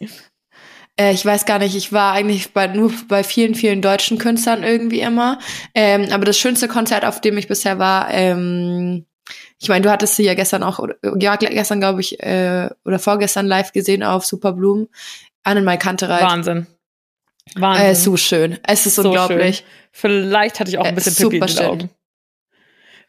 [0.99, 4.63] Äh, ich weiß gar nicht, ich war eigentlich bei, nur bei vielen, vielen deutschen Künstlern
[4.63, 5.39] irgendwie immer.
[5.75, 9.07] Ähm, aber das schönste Konzert, auf dem ich bisher war, ähm,
[9.61, 10.85] ich meine, du hattest sie ja gestern auch,
[11.19, 14.89] ja, gestern glaube ich, äh, oder vorgestern live gesehen auf Superblumen.
[15.45, 16.23] An in Kantereit.
[16.23, 16.67] Wahnsinn.
[17.55, 17.87] Wahnsinn.
[17.87, 18.59] Äh, so schön.
[18.67, 19.59] Es ist so unglaublich.
[19.59, 19.67] Schön.
[19.93, 21.91] Vielleicht hatte ich auch ein äh, bisschen äh, Pipi in den Augen.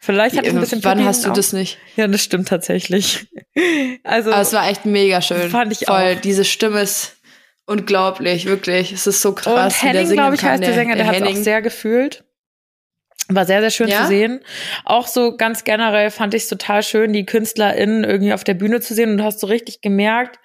[0.05, 1.77] Vielleicht ich ein bisschen Wann hast du das nicht?
[1.95, 3.27] Ja, das stimmt tatsächlich.
[4.03, 4.31] Also.
[4.31, 5.51] Aber es war echt mega schön.
[5.51, 6.21] Fand ich Voll, auch.
[6.21, 7.17] Diese Stimme ist
[7.67, 8.91] unglaublich, wirklich.
[8.91, 9.75] Es ist so krass.
[9.75, 12.23] Und Henning, glaube ich, heißt der, Sänger, der, der hat es auch sehr gefühlt.
[13.27, 14.01] War sehr, sehr schön ja?
[14.01, 14.39] zu sehen.
[14.85, 18.81] Auch so ganz generell fand ich es total schön, die KünstlerInnen irgendwie auf der Bühne
[18.81, 20.39] zu sehen und du hast so richtig gemerkt,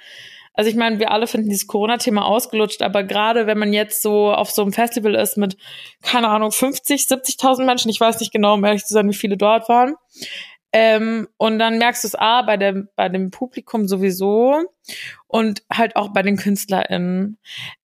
[0.59, 4.33] also ich meine, wir alle finden dieses Corona-Thema ausgelutscht, aber gerade wenn man jetzt so
[4.33, 5.57] auf so einem Festival ist mit,
[6.03, 9.37] keine Ahnung, 50, 70.000 Menschen, ich weiß nicht genau, um ehrlich zu sein, wie viele
[9.37, 9.95] dort waren,
[10.73, 14.65] ähm, und dann merkst du es A, bei dem, bei dem Publikum sowieso
[15.29, 17.39] und halt auch bei den KünstlerInnen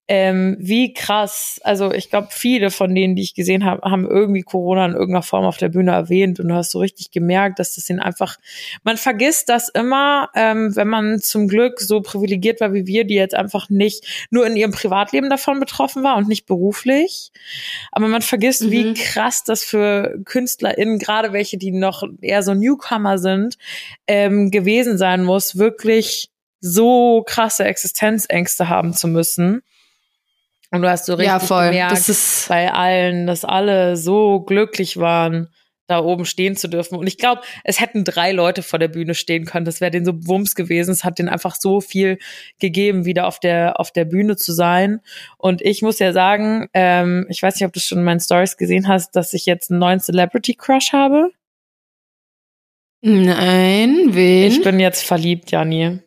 [0.06, 4.42] ähm, wie krass, also ich glaube, viele von denen, die ich gesehen habe, haben irgendwie
[4.42, 7.74] Corona in irgendeiner Form auf der Bühne erwähnt und du hast so richtig gemerkt, dass
[7.74, 8.36] das ihnen einfach,
[8.82, 13.14] man vergisst das immer, ähm, wenn man zum Glück so privilegiert war wie wir, die
[13.14, 17.32] jetzt einfach nicht nur in ihrem Privatleben davon betroffen war und nicht beruflich,
[17.90, 18.70] aber man vergisst, mhm.
[18.72, 23.56] wie krass das für KünstlerInnen, gerade welche, die noch eher so Newcomer sind,
[24.06, 26.28] ähm, gewesen sein muss, wirklich
[26.60, 29.62] so krasse Existenzängste haben zu müssen.
[30.74, 31.66] Und du hast so richtig ja, voll.
[31.66, 35.48] gemerkt das ist bei allen, dass alle so glücklich waren,
[35.86, 36.96] da oben stehen zu dürfen.
[36.96, 39.66] Und ich glaube, es hätten drei Leute vor der Bühne stehen können.
[39.66, 40.90] Das wäre denen so Wumms gewesen.
[40.90, 42.18] Es hat denen einfach so viel
[42.58, 45.00] gegeben, wieder auf der, auf der Bühne zu sein.
[45.38, 48.56] Und ich muss ja sagen, ähm, ich weiß nicht, ob du schon in meinen Stories
[48.56, 51.30] gesehen hast, dass ich jetzt einen neuen Celebrity Crush habe.
[53.02, 54.50] Nein, wen?
[54.50, 56.00] Ich bin jetzt verliebt, Jani.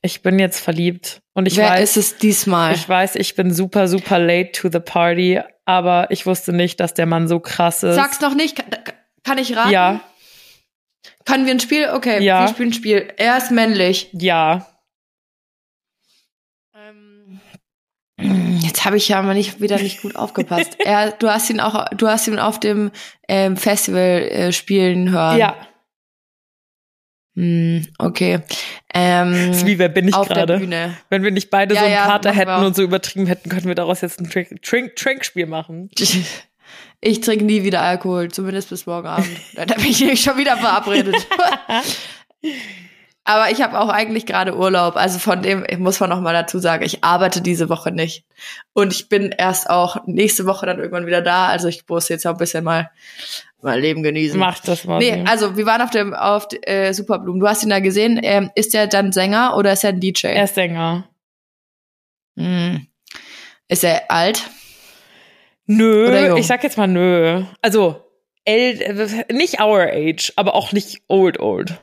[0.00, 1.22] Ich bin jetzt verliebt.
[1.34, 2.74] Und ich Wer weiß, ist es diesmal?
[2.74, 6.94] Ich weiß, ich bin super, super late to the party, aber ich wusste nicht, dass
[6.94, 7.96] der Mann so krass ist.
[7.96, 8.62] Sag's noch nicht.
[9.24, 9.70] Kann ich raten?
[9.70, 10.00] Ja.
[11.24, 11.90] Können wir ein Spiel?
[11.92, 12.42] Okay, ja.
[12.42, 13.12] wir spielen ein Spiel.
[13.16, 14.08] Er ist männlich.
[14.12, 14.66] Ja.
[16.74, 17.40] Ähm,
[18.60, 20.76] jetzt habe ich ja mal nicht wieder nicht gut aufgepasst.
[20.84, 22.92] er, du hast ihn auch, du hast ihn auf dem
[23.28, 25.38] ähm, Festival äh, spielen hören.
[25.38, 25.56] Ja.
[27.38, 28.40] Hm, okay.
[28.92, 30.60] Ähm, das ist wie wer bin ich gerade?
[31.08, 33.68] Wenn wir nicht beide ja, so einen ja, Kater hätten und so übertrieben hätten, könnten
[33.68, 34.28] wir daraus jetzt ein
[34.60, 35.90] Trinkspiel machen.
[37.00, 39.28] Ich trinke nie wieder Alkohol, zumindest bis morgen Abend.
[39.54, 41.14] da bin ich schon wieder verabredet.
[43.28, 44.96] Aber ich habe auch eigentlich gerade Urlaub.
[44.96, 48.24] Also von dem ich muss man noch mal dazu sagen, ich arbeite diese Woche nicht.
[48.72, 51.48] Und ich bin erst auch nächste Woche dann irgendwann wieder da.
[51.48, 52.90] Also ich muss jetzt auch ein bisschen mal
[53.60, 54.40] mein Leben genießen.
[54.40, 54.98] Mach das mal.
[54.98, 57.38] Nee, also wir waren auf dem auf äh, Superblumen.
[57.38, 58.18] Du hast ihn da gesehen.
[58.22, 60.28] Ähm, ist er dann Sänger oder ist er ein DJ?
[60.28, 61.06] Er ist Sänger.
[62.38, 62.86] Hm.
[63.68, 64.48] Ist er alt?
[65.66, 67.42] Nö, ich sag jetzt mal nö.
[67.60, 68.02] Also
[68.46, 71.78] el nicht our age, aber auch nicht old old.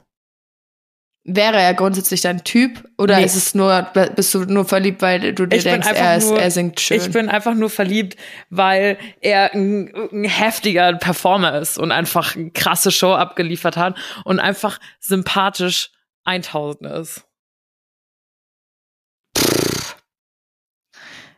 [1.27, 3.25] Wäre er grundsätzlich dein Typ oder nee.
[3.25, 6.39] ist es nur, bist du nur verliebt, weil du dir ich denkst, er, ist, nur,
[6.39, 6.97] er singt schön?
[6.97, 8.15] Ich bin einfach nur verliebt,
[8.51, 14.39] weil er ein, ein, heftiger Performer ist und einfach eine krasse Show abgeliefert hat und
[14.39, 15.89] einfach sympathisch
[16.25, 17.23] 1000 ist.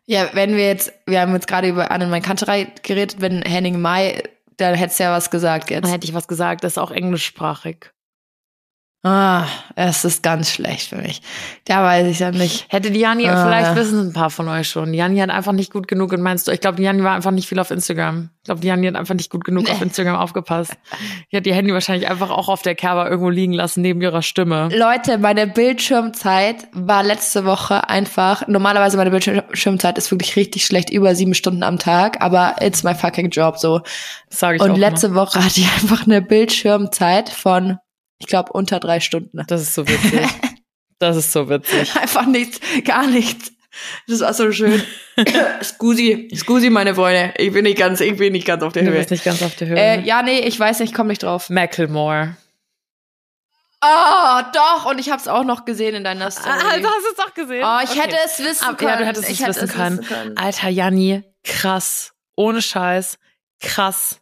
[0.05, 4.21] Ja, wenn wir jetzt, wir haben jetzt gerade über Anne Kanterei geredet, wenn Henning Mai,
[4.57, 5.85] dann hättest du ja was gesagt jetzt.
[5.85, 7.91] Dann hätte ich was gesagt, das ist auch englischsprachig.
[9.03, 11.21] Ah, es ist ganz schlecht für mich.
[11.65, 12.65] Da weiß ich ja nicht.
[12.69, 13.45] Hätte die Jani, ah.
[13.45, 14.91] vielleicht wissen ein paar von euch schon.
[14.91, 17.13] Die Jani hat einfach nicht gut genug und meinst du, ich glaube, die Jani war
[17.13, 18.31] einfach nicht viel auf Instagram.
[18.41, 20.73] Ich glaube, die Jani hat einfach nicht gut genug auf Instagram aufgepasst.
[21.31, 24.23] Die hat ihr Handy wahrscheinlich einfach auch auf der Kerber irgendwo liegen lassen, neben ihrer
[24.23, 24.69] Stimme.
[24.75, 31.13] Leute, meine Bildschirmzeit war letzte Woche einfach, normalerweise meine Bildschirmzeit ist wirklich richtig schlecht, über
[31.13, 33.79] sieben Stunden am Tag, aber it's my fucking job, so.
[34.29, 35.21] Das sag ich und auch letzte immer.
[35.21, 37.77] Woche hatte ich einfach eine Bildschirmzeit von
[38.19, 39.43] ich glaube, unter drei Stunden.
[39.47, 40.21] Das ist so witzig.
[40.99, 41.95] Das ist so witzig.
[41.95, 43.51] Einfach nichts, gar nichts.
[44.07, 44.81] Das war so schön.
[45.63, 47.35] Scusi, Scusi, meine Freunde.
[47.37, 48.95] Ich bin nicht ganz, ich bin nicht ganz auf der du Höhe.
[48.95, 49.77] Du bist nicht ganz auf der Höhe.
[49.77, 51.51] Äh, ja, nee, ich weiß nicht, ich komme nicht drauf.
[51.51, 52.35] Macklemore.
[53.83, 56.49] Oh, doch, und ich habe es auch noch gesehen in deiner Story.
[56.49, 57.63] Also hast du es auch gesehen?
[57.63, 58.01] Oh, ich okay.
[58.01, 58.89] hätte es wissen Aber, können.
[58.89, 59.99] Ja, du hättest ich es hätte wissen, können.
[59.99, 60.37] wissen können.
[60.37, 62.13] Alter, Janni, krass.
[62.35, 63.19] Ohne Scheiß.
[63.61, 64.19] Krass.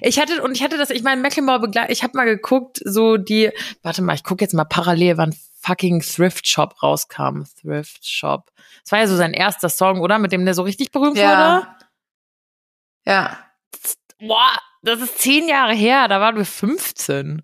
[0.00, 3.16] Ich hatte, und ich hatte das, ich meine, Macklemore begleitet, ich habe mal geguckt, so
[3.16, 3.50] die,
[3.82, 7.44] warte mal, ich gucke jetzt mal parallel, wann fucking Thrift Shop rauskam.
[7.60, 8.50] Thrift Shop.
[8.82, 10.18] Das war ja so sein erster Song, oder?
[10.18, 11.56] Mit dem der so richtig berühmt ja.
[11.56, 11.68] wurde.
[13.06, 13.38] Ja.
[14.18, 17.42] Boah, das ist zehn Jahre her, da waren wir 15.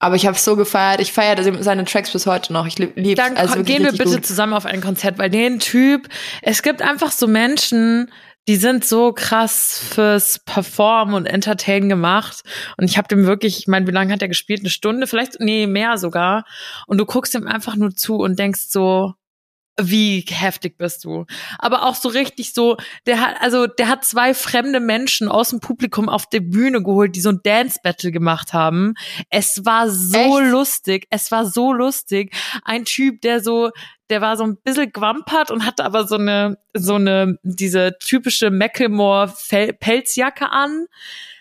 [0.00, 1.00] Aber ich habe so gefeiert.
[1.00, 2.66] Ich feiere seine Tracks bis heute noch.
[2.66, 4.26] Ich liebe Dann also gehen wir bitte gut.
[4.26, 6.08] zusammen auf ein Konzert, weil den Typ,
[6.42, 8.12] es gibt einfach so Menschen,
[8.46, 12.42] die sind so krass fürs Performen und Entertain gemacht.
[12.76, 14.60] Und ich habe dem wirklich, ich meine, wie lange hat er gespielt?
[14.60, 16.44] Eine Stunde, vielleicht, nee, mehr sogar.
[16.86, 19.14] Und du guckst ihm einfach nur zu und denkst so,
[19.80, 21.26] wie heftig bist du?
[21.58, 25.60] Aber auch so richtig so, der hat, also der hat zwei fremde Menschen aus dem
[25.60, 28.94] Publikum auf der Bühne geholt, die so ein Dance-Battle gemacht haben.
[29.30, 30.50] Es war so Echt?
[30.50, 32.34] lustig, es war so lustig.
[32.64, 33.70] Ein Typ, der so,
[34.10, 38.50] der war so ein bisschen gwampert und hatte aber so eine, so eine, diese typische
[38.50, 40.86] Macklemore-Pelzjacke an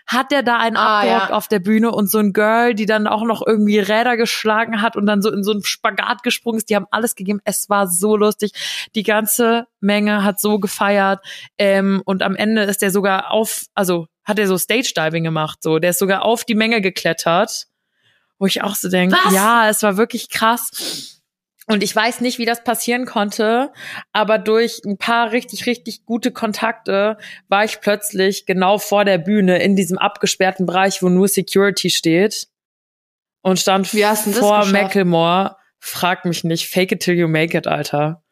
[0.06, 1.36] hat der da einen ah, Abrock ja.
[1.36, 4.96] auf der Bühne und so ein Girl, die dann auch noch irgendwie Räder geschlagen hat
[4.96, 6.70] und dann so in so einen Spagat gesprungen ist.
[6.70, 7.40] Die haben alles gegeben.
[7.46, 8.52] Es war so lustig.
[8.96, 11.24] Die ganze Menge hat so gefeiert.
[11.58, 15.60] Ähm, und am Ende ist der sogar auf, also hat er so Stage Diving gemacht.
[15.62, 17.68] So, der ist sogar auf die Menge geklettert.
[18.40, 21.22] Wo ich auch so denke, ja, es war wirklich krass.
[21.68, 23.72] Und ich weiß nicht, wie das passieren konnte,
[24.12, 29.62] aber durch ein paar richtig, richtig gute Kontakte war ich plötzlich genau vor der Bühne
[29.64, 32.48] in diesem abgesperrten Bereich, wo nur Security steht
[33.42, 35.56] und stand vor Macklemore.
[35.80, 38.23] Frag mich nicht, fake it till you make it, Alter.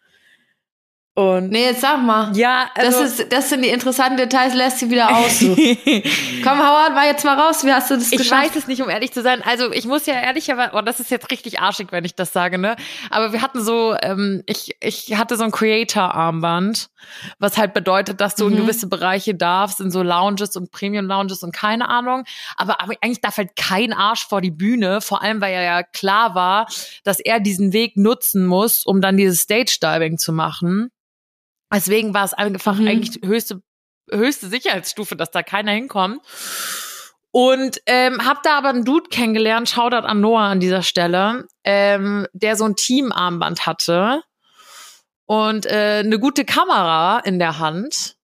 [1.13, 2.31] Und nee, jetzt sag mal.
[2.37, 5.39] Ja, also, das, ist, das sind die interessanten Details, lässt sie wieder aus.
[6.43, 7.65] Komm, Howard, war jetzt mal raus.
[7.65, 8.45] Wie hast du das ich geschafft?
[8.45, 9.41] Ich weiß es nicht, um ehrlich zu sein.
[9.43, 12.57] Also ich muss ja ehrlicherweise, oh, das ist jetzt richtig arschig, wenn ich das sage,
[12.57, 12.77] ne?
[13.09, 16.90] Aber wir hatten so, ähm, ich, ich hatte so ein Creator-Armband,
[17.39, 18.51] was halt bedeutet, dass du mhm.
[18.51, 22.23] in gewisse Bereiche darfst, in so Lounges und Premium-Lounges und keine Ahnung.
[22.57, 26.35] Aber eigentlich darf halt kein Arsch vor die Bühne, vor allem weil er ja klar
[26.35, 26.67] war,
[27.03, 30.91] dass er diesen Weg nutzen muss, um dann dieses Stage-Diving zu machen.
[31.73, 32.87] Deswegen war es einfach mhm.
[32.87, 33.61] eigentlich höchste,
[34.11, 36.21] höchste Sicherheitsstufe, dass da keiner hinkommt.
[37.31, 42.27] Und ähm, hab da aber einen Dude kennengelernt, Shoutout an Noah an dieser Stelle, ähm,
[42.33, 44.21] der so ein Teamarmband hatte
[45.31, 48.17] und äh, eine gute Kamera in der Hand.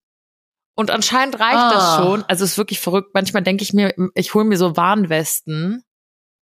[0.76, 1.72] Und anscheinend reicht ah.
[1.72, 2.26] das schon.
[2.28, 3.12] Also es ist wirklich verrückt.
[3.14, 5.86] Manchmal denke ich mir, ich hole mir so Warnwesten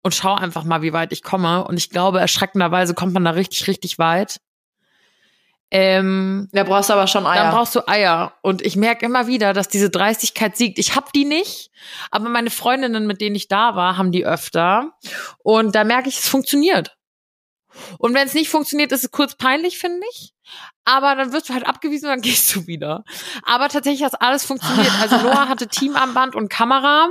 [0.04, 1.64] und schau einfach mal, wie weit ich komme.
[1.64, 4.40] Und ich glaube, erschreckenderweise kommt man da richtig, richtig weit.
[5.72, 7.42] Ähm, da brauchst du aber schon Eier.
[7.42, 8.34] Dann brauchst du Eier.
[8.44, 10.78] Und ich merke immer wieder, dass diese Dreistigkeit siegt.
[10.78, 11.72] Ich hab die nicht,
[12.12, 14.92] aber meine Freundinnen, mit denen ich da war, haben die öfter.
[15.40, 16.96] Und da merke ich, es funktioniert.
[17.98, 20.34] Und wenn es nicht funktioniert, ist es kurz peinlich, finde ich.
[20.84, 23.04] Aber dann wirst du halt abgewiesen und dann gehst du wieder.
[23.44, 24.92] Aber tatsächlich hat alles funktioniert.
[25.00, 27.10] Also Noah hatte Teamarmband und Kamera.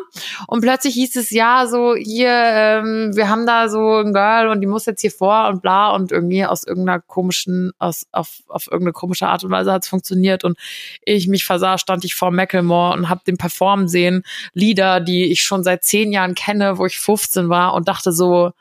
[0.48, 4.60] Und plötzlich hieß es ja so, hier, ähm, wir haben da so ein Girl und
[4.60, 5.90] die muss jetzt hier vor und bla.
[5.90, 9.88] Und irgendwie aus irgendeiner komischen, aus, auf, auf irgendeine komische Art und Weise hat es
[9.88, 10.42] funktioniert.
[10.42, 10.58] Und
[11.02, 15.42] ich mich versah, stand ich vor Macklemore und hab den performen sehen, Lieder, die ich
[15.42, 18.52] schon seit zehn Jahren kenne, wo ich 15 war und dachte so,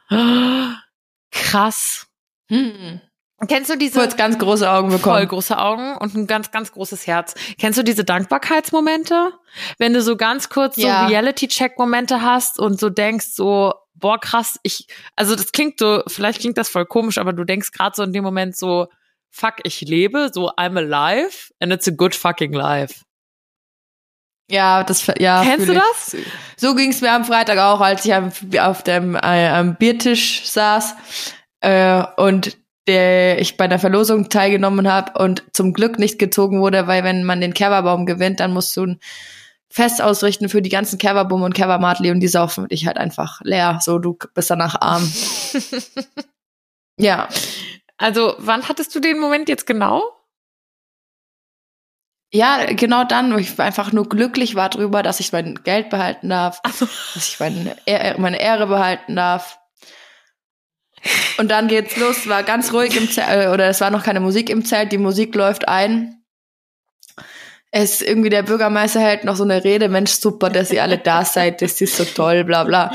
[1.32, 2.08] krass.
[2.50, 3.02] Hm.
[3.48, 5.18] Kennst du diese kurz ganz große Augen bekommen?
[5.18, 7.36] Voll große Augen und ein ganz ganz großes Herz.
[7.58, 9.32] Kennst du diese Dankbarkeitsmomente,
[9.78, 11.08] wenn du so ganz kurz so ja.
[11.08, 16.04] Reality Check Momente hast und so denkst so boah krass, ich also das klingt so,
[16.08, 18.88] vielleicht klingt das voll komisch, aber du denkst gerade so in dem Moment so
[19.30, 23.04] fuck, ich lebe, so I'm alive and it's a good fucking life.
[24.50, 25.44] Ja, das ja.
[25.44, 26.16] Kennst du das?
[26.58, 30.96] So ging's mir am Freitag auch, als ich am, auf dem äh, am Biertisch saß
[31.62, 32.58] äh, und
[32.88, 37.24] der ich bei der Verlosung teilgenommen habe und zum Glück nicht gezogen wurde, weil wenn
[37.24, 39.00] man den Kerberbaum gewinnt, dann musst du ein
[39.70, 43.78] Fest ausrichten für die ganzen Kerberbum und Kerbermatli und die saufen dich halt einfach leer.
[43.82, 45.12] So, du bist danach arm.
[46.98, 47.30] ja.
[47.98, 50.02] Also, wann hattest du den Moment jetzt genau?
[52.32, 56.30] Ja, genau dann, wo ich einfach nur glücklich war drüber, dass ich mein Geld behalten
[56.30, 56.88] darf, so.
[57.16, 57.76] dass ich meine,
[58.18, 59.60] meine Ehre behalten darf.
[61.38, 64.20] Und dann geht's los, war ganz ruhig im Zelt, äh, oder es war noch keine
[64.20, 66.24] Musik im Zelt, die Musik läuft ein.
[67.72, 71.24] Es irgendwie der Bürgermeister hält noch so eine Rede, Mensch, super, dass ihr alle da
[71.24, 72.92] seid, das ist so toll, bla bla.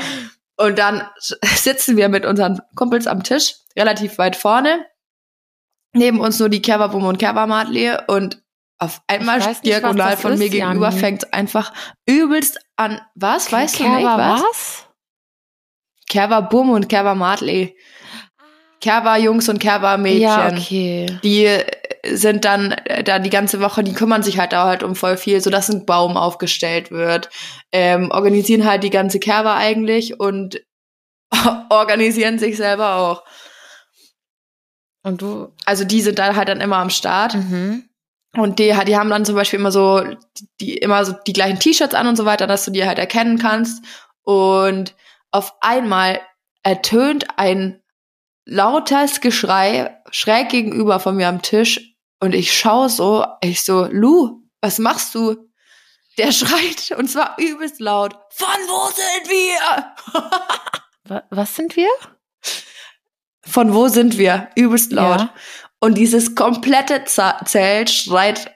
[0.57, 4.85] Und dann sitzen wir mit unseren Kumpels am Tisch, relativ weit vorne.
[5.93, 8.44] Neben uns nur die Kerberbum und Kerbermadli und
[8.77, 11.73] auf einmal diagonal von mir gegenüber fängt einfach
[12.05, 13.01] übelst an.
[13.15, 13.51] Was?
[13.51, 14.41] Weißt Kerber du nicht was?
[14.41, 14.85] was?
[16.09, 17.75] Kerberbum und Kerbermadli.
[18.81, 20.21] Kerber-Jungs und Kerber-Mädchen.
[20.21, 21.19] Ja, okay.
[21.23, 21.49] Die
[22.05, 25.17] sind dann äh, da die ganze Woche, die kümmern sich halt da halt um voll
[25.17, 27.29] viel, so dass ein Baum aufgestellt wird,
[27.71, 30.61] ähm, organisieren halt die ganze Kerber eigentlich und
[31.69, 33.23] organisieren sich selber auch.
[35.01, 35.53] Und du?
[35.65, 37.35] Also die sind da halt dann immer am Start.
[37.35, 37.89] Mhm.
[38.37, 40.03] Und die, die haben dann zum Beispiel immer so,
[40.59, 43.37] die, immer so die gleichen T-Shirts an und so weiter, dass du die halt erkennen
[43.39, 43.83] kannst.
[44.23, 44.95] Und
[45.31, 46.21] auf einmal
[46.63, 47.81] ertönt ein
[48.45, 54.43] lautes Geschrei schräg gegenüber von mir am Tisch und ich schaue so, ich so, Lu,
[54.61, 55.35] was machst du?
[56.17, 58.15] Der schreit und zwar übelst laut.
[58.29, 61.23] Von wo sind wir?
[61.29, 61.89] was sind wir?
[63.41, 64.49] Von wo sind wir?
[64.55, 65.19] Übelst laut.
[65.19, 65.33] Ja.
[65.79, 68.55] Und dieses komplette Zelt schreit,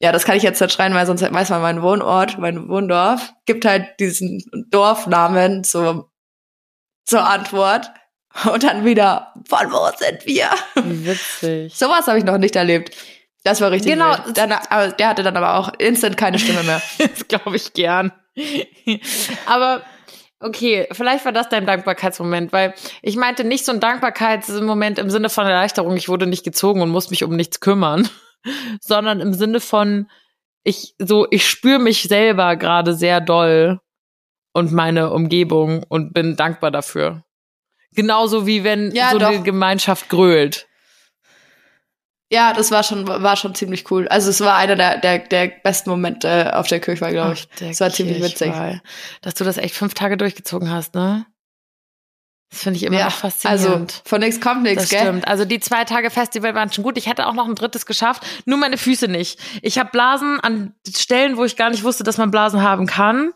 [0.00, 3.32] ja, das kann ich jetzt nicht schreien, weil sonst weiß man meinen Wohnort, mein Wohndorf,
[3.46, 6.10] gibt halt diesen Dorfnamen zur,
[7.04, 7.90] zur Antwort.
[8.52, 10.50] Und dann wieder, von wo sind wir?
[10.74, 11.74] Witzig.
[11.76, 12.94] Sowas habe ich noch nicht erlebt.
[13.42, 14.16] Das war richtig Genau.
[14.34, 14.54] Dann,
[14.98, 16.82] der hatte dann aber auch instant keine Stimme mehr.
[16.98, 18.12] das glaube ich gern.
[19.46, 19.82] aber
[20.40, 25.28] okay, vielleicht war das dein Dankbarkeitsmoment, weil ich meinte nicht so ein Dankbarkeitsmoment im Sinne
[25.28, 28.08] von Erleichterung, ich wurde nicht gezogen und muss mich um nichts kümmern,
[28.80, 30.08] sondern im Sinne von
[30.64, 33.80] ich so ich spüre mich selber gerade sehr doll
[34.52, 37.24] und meine Umgebung und bin dankbar dafür.
[37.92, 39.28] Genauso wie wenn ja, so doch.
[39.28, 40.67] eine Gemeinschaft grölt.
[42.30, 44.06] Ja, das war schon, war schon ziemlich cool.
[44.08, 47.48] Also es war einer der, der, der besten Momente auf der Kirchwahl, glaube ich.
[47.60, 48.52] Es war ziemlich witzig.
[49.22, 51.26] Dass du das echt fünf Tage durchgezogen hast, ne?
[52.50, 53.92] Das finde ich immer ja, noch faszinierend.
[53.92, 55.00] Also von nichts kommt nichts, gell?
[55.00, 55.28] Stimmt.
[55.28, 56.96] Also die zwei Tage Festival waren schon gut.
[56.96, 59.38] Ich hätte auch noch ein drittes geschafft, nur meine Füße nicht.
[59.60, 63.32] Ich habe Blasen an Stellen, wo ich gar nicht wusste, dass man Blasen haben kann.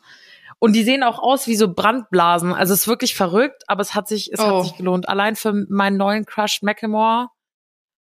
[0.59, 2.55] Und die sehen auch aus wie so Brandblasen.
[2.55, 4.59] Also es ist wirklich verrückt, aber es hat sich, es oh.
[4.59, 5.09] hat sich gelohnt.
[5.09, 7.29] Allein für meinen neuen Crush Macklemore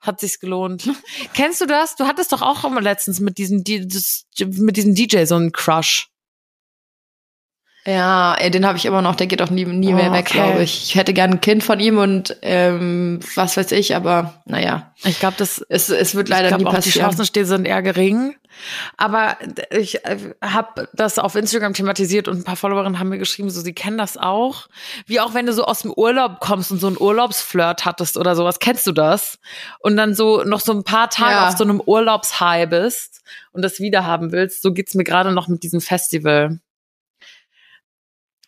[0.02, 0.90] hat sich's gelohnt.
[1.34, 1.96] Kennst du das?
[1.96, 6.09] Du hattest doch auch immer letztens mit diesem, mit diesem DJ so einen Crush.
[7.86, 10.34] Ja, den habe ich immer noch, der geht auch nie, nie mehr oh, weg, okay.
[10.34, 10.84] glaube ich.
[10.84, 14.94] Ich hätte gern ein Kind von ihm und ähm, was weiß ich, aber naja.
[15.04, 16.84] Ich glaube, das es, es wird leider nie passieren.
[16.84, 18.36] Die Chancen stehen sind eher gering.
[18.98, 19.38] Aber
[19.72, 23.62] ich äh, habe das auf Instagram thematisiert und ein paar Followerinnen haben mir geschrieben, so
[23.62, 24.68] sie kennen das auch.
[25.06, 28.36] Wie auch wenn du so aus dem Urlaub kommst und so einen Urlaubsflirt hattest oder
[28.36, 28.60] sowas.
[28.60, 29.40] Kennst du das?
[29.80, 31.48] Und dann so noch so ein paar Tage ja.
[31.48, 34.62] auf so einem Urlaubshigh bist und das wieder haben willst.
[34.62, 36.60] So geht's mir gerade noch mit diesem Festival.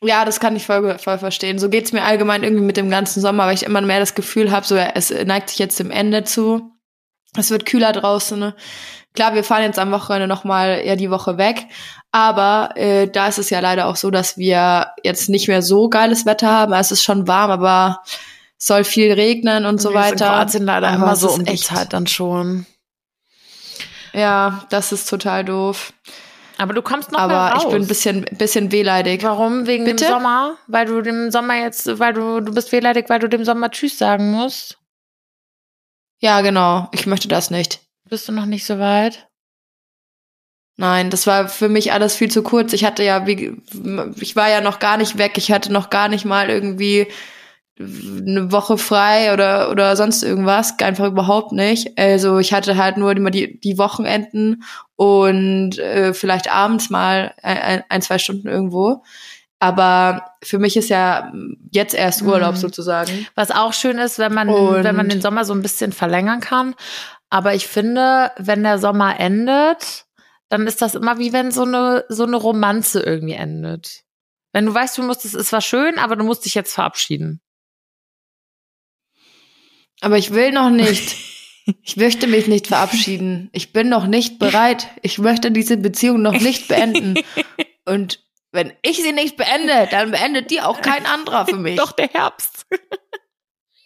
[0.03, 1.59] Ja, das kann ich voll, voll verstehen.
[1.59, 4.51] So geht's mir allgemein irgendwie mit dem ganzen Sommer, weil ich immer mehr das Gefühl
[4.51, 6.71] habe, so es neigt sich jetzt dem Ende zu.
[7.37, 8.39] Es wird kühler draußen.
[8.39, 8.55] Ne?
[9.13, 11.67] Klar, wir fahren jetzt am Wochenende nochmal ja die Woche weg,
[12.11, 15.87] aber äh, da ist es ja leider auch so, dass wir jetzt nicht mehr so
[15.87, 16.73] geiles Wetter haben.
[16.73, 18.01] Es ist schon warm, aber
[18.57, 20.25] es soll viel regnen und, und so weiter.
[20.25, 22.65] In Kroatien leider aber immer so um die Zeit dann schon.
[24.13, 25.93] Ja, das ist total doof.
[26.61, 27.63] Aber du kommst noch Aber mal raus.
[27.65, 29.23] ich bin ein bisschen, bisschen wehleidig.
[29.23, 29.65] Warum?
[29.65, 30.05] Wegen Bitte?
[30.05, 30.57] dem Sommer?
[30.67, 33.97] Weil du dem Sommer jetzt, weil du, du bist wehleidig, weil du dem Sommer Tschüss
[33.97, 34.77] sagen musst?
[36.19, 36.87] Ja, genau.
[36.91, 37.79] Ich möchte das nicht.
[38.07, 39.27] Bist du noch nicht so weit?
[40.77, 42.73] Nein, das war für mich alles viel zu kurz.
[42.73, 43.57] Ich hatte ja, wie,
[44.19, 45.37] ich war ja noch gar nicht weg.
[45.37, 47.07] Ich hatte noch gar nicht mal irgendwie
[47.79, 51.97] eine Woche frei oder oder sonst irgendwas, einfach überhaupt nicht.
[51.97, 54.63] Also ich hatte halt nur immer die, die Wochenenden
[54.95, 59.03] und äh, vielleicht abends mal ein, ein, zwei Stunden irgendwo.
[59.59, 61.31] Aber für mich ist ja
[61.71, 62.59] jetzt erst Urlaub mhm.
[62.59, 63.27] sozusagen.
[63.35, 66.39] Was auch schön ist, wenn man, und wenn man den Sommer so ein bisschen verlängern
[66.39, 66.73] kann.
[67.29, 70.05] Aber ich finde, wenn der Sommer endet,
[70.49, 74.03] dann ist das immer wie wenn so eine, so eine Romanze irgendwie endet.
[74.51, 77.39] Wenn du weißt, du musst, es zwar schön, aber du musst dich jetzt verabschieden.
[80.01, 81.15] Aber ich will noch nicht.
[81.83, 83.49] Ich möchte mich nicht verabschieden.
[83.53, 84.87] Ich bin noch nicht bereit.
[85.03, 87.13] Ich möchte diese Beziehung noch nicht beenden.
[87.85, 88.19] Und
[88.51, 91.77] wenn ich sie nicht beende, dann beendet die auch kein anderer für mich.
[91.77, 92.65] Doch der Herbst.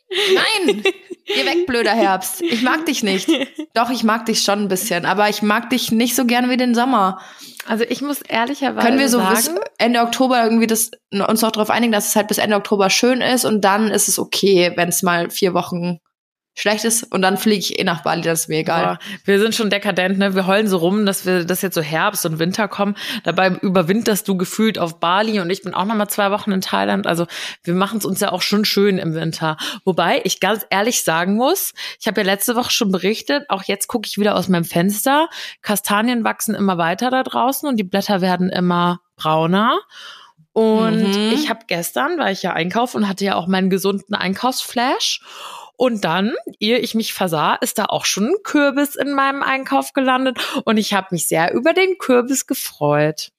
[0.10, 0.84] Nein!
[1.26, 2.42] Geh weg, blöder Herbst.
[2.42, 3.30] Ich mag dich nicht.
[3.74, 6.58] Doch, ich mag dich schon ein bisschen, aber ich mag dich nicht so gern wie
[6.58, 7.20] den Sommer.
[7.68, 11.52] Also ich muss ehrlicherweise Können wir so sagen, bis Ende Oktober irgendwie das, uns noch
[11.52, 14.72] darauf einigen, dass es halt bis Ende Oktober schön ist und dann ist es okay,
[14.76, 16.00] wenn es mal vier Wochen
[16.56, 18.86] schlecht ist und dann fliege ich eh nach Bali, das ist mir egal.
[18.86, 20.36] Boah, wir sind schon dekadent, ne?
[20.36, 22.96] Wir heulen so rum, dass wir, dass jetzt so Herbst und Winter kommen.
[23.24, 26.62] Dabei überwinterst du gefühlt auf Bali und ich bin auch noch mal zwei Wochen in
[26.62, 27.08] Thailand.
[27.08, 27.28] Also
[27.64, 29.58] wir machen es uns ja auch schon schön im Winter.
[29.84, 33.88] Wobei ich ganz ehrlich sagen muss, ich habe ja letzte Woche schon berichtet, auch jetzt
[33.88, 35.28] gucke ich wieder aus meinem Fenster.
[35.62, 39.78] Kastanien wachsen immer weiter da draußen und die Blätter werden immer brauner.
[40.54, 41.34] Und mhm.
[41.34, 45.20] ich habe gestern, weil ich ja einkaufe und hatte ja auch meinen gesunden Einkaufsflash.
[45.78, 49.94] Und dann, ehe ich mich versah, ist da auch schon ein Kürbis in meinem Einkauf
[49.94, 50.40] gelandet.
[50.64, 53.32] Und ich habe mich sehr über den Kürbis gefreut.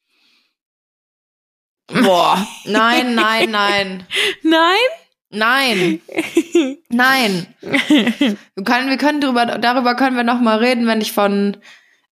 [1.86, 4.06] Boah, nein, nein, nein.
[4.42, 4.76] nein?
[5.30, 6.00] Nein.
[6.88, 7.46] Nein.
[7.60, 11.56] Wir können, wir können darüber, darüber können wir noch mal reden, wenn ich von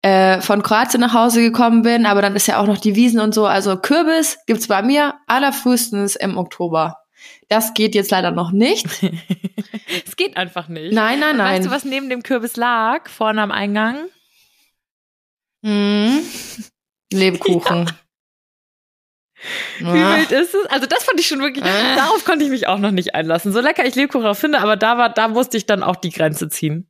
[0.02, 3.20] äh, von Kroatien nach Hause gekommen bin, aber dann ist ja auch noch die Wiesen
[3.20, 3.46] und so.
[3.46, 6.98] Also Kürbis gibt's bei mir allerfrühestens im Oktober.
[7.48, 8.86] Das geht jetzt leider noch nicht.
[10.06, 10.94] es geht einfach nicht.
[10.94, 11.58] Nein, nein, nein.
[11.58, 14.10] Weißt du, was neben dem Kürbis lag, vorne am Eingang?
[15.64, 16.22] Hm.
[17.12, 17.92] Lebkuchen.
[19.80, 19.94] Ja.
[19.94, 20.66] Wie wild ist es?
[20.68, 21.96] Also das fand ich schon wirklich, äh.
[21.96, 23.54] darauf konnte ich mich auch noch nicht einlassen.
[23.54, 26.10] So lecker ich Lebkuchen auch finde, aber da war, da musste ich dann auch die
[26.10, 26.89] Grenze ziehen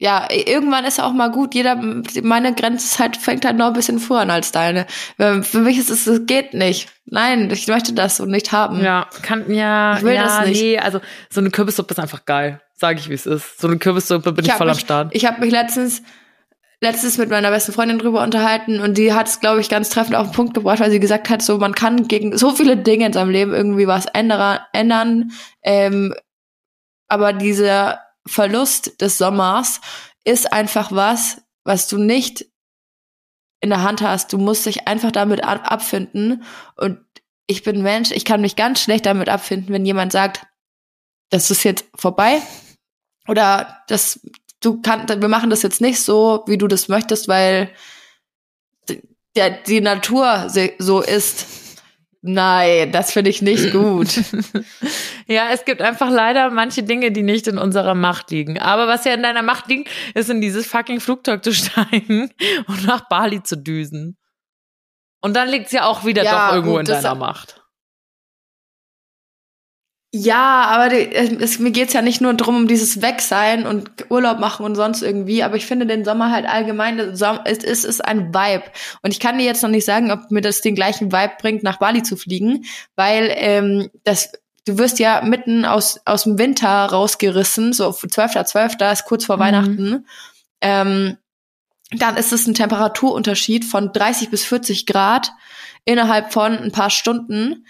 [0.00, 1.56] ja, irgendwann ist auch mal gut.
[1.56, 1.74] Jeder,
[2.22, 4.86] meine halt, fängt halt noch ein bisschen früher an als deine.
[5.16, 6.88] Für mich ist es, es geht nicht.
[7.04, 8.82] Nein, ich möchte das so nicht haben.
[8.82, 10.62] Ja, kann, ja, ich will ja, das nicht.
[10.62, 12.60] nee, also so eine Kürbissuppe ist einfach geil.
[12.74, 13.60] Sag ich, wie es ist.
[13.60, 15.14] So eine Kürbissuppe bin ich, ich voll mich, am Start.
[15.16, 16.02] Ich habe mich letztens,
[16.80, 20.14] letztens mit meiner besten Freundin drüber unterhalten und die hat es, glaube ich, ganz treffend
[20.14, 23.06] auf den Punkt gebracht, weil sie gesagt hat, so man kann gegen so viele Dinge
[23.06, 25.32] in seinem Leben irgendwie was ändern, ändern
[25.62, 26.14] ähm,
[27.08, 29.80] aber dieser Verlust des Sommers
[30.24, 32.46] ist einfach was, was du nicht
[33.60, 34.32] in der Hand hast.
[34.32, 36.44] Du musst dich einfach damit abfinden.
[36.76, 37.00] Und
[37.46, 40.46] ich bin Mensch, ich kann mich ganz schlecht damit abfinden, wenn jemand sagt,
[41.30, 42.40] das ist jetzt vorbei.
[43.26, 44.20] Oder das,
[44.60, 47.70] du kannst, wir machen das jetzt nicht so, wie du das möchtest, weil
[49.36, 50.48] der, die Natur
[50.78, 51.46] so ist.
[52.20, 54.08] Nein, das finde ich nicht gut.
[55.28, 58.58] ja, es gibt einfach leider manche Dinge, die nicht in unserer Macht liegen.
[58.58, 62.30] Aber was ja in deiner Macht liegt, ist in dieses fucking Flugzeug zu steigen
[62.66, 64.16] und nach Bali zu düsen.
[65.20, 67.62] Und dann liegt es ja auch wieder ja, doch irgendwo gut, in deiner Macht.
[70.10, 74.38] Ja, aber die, es, mir geht's ja nicht nur drum um dieses Wegsein und Urlaub
[74.38, 77.20] machen und sonst irgendwie, aber ich finde den Sommer halt allgemein, es
[77.58, 78.64] ist, ist ein Vibe.
[79.02, 81.62] Und ich kann dir jetzt noch nicht sagen, ob mir das den gleichen Vibe bringt,
[81.62, 82.64] nach Bali zu fliegen,
[82.96, 84.32] weil ähm, das
[84.68, 88.78] du wirst ja mitten aus, aus dem Winter rausgerissen, so 12.12.
[88.78, 88.92] .12.
[88.92, 89.40] ist kurz vor mhm.
[89.40, 90.06] Weihnachten.
[90.60, 91.16] Ähm,
[91.90, 95.32] dann ist es ein Temperaturunterschied von 30 bis 40 Grad
[95.84, 97.64] innerhalb von ein paar Stunden.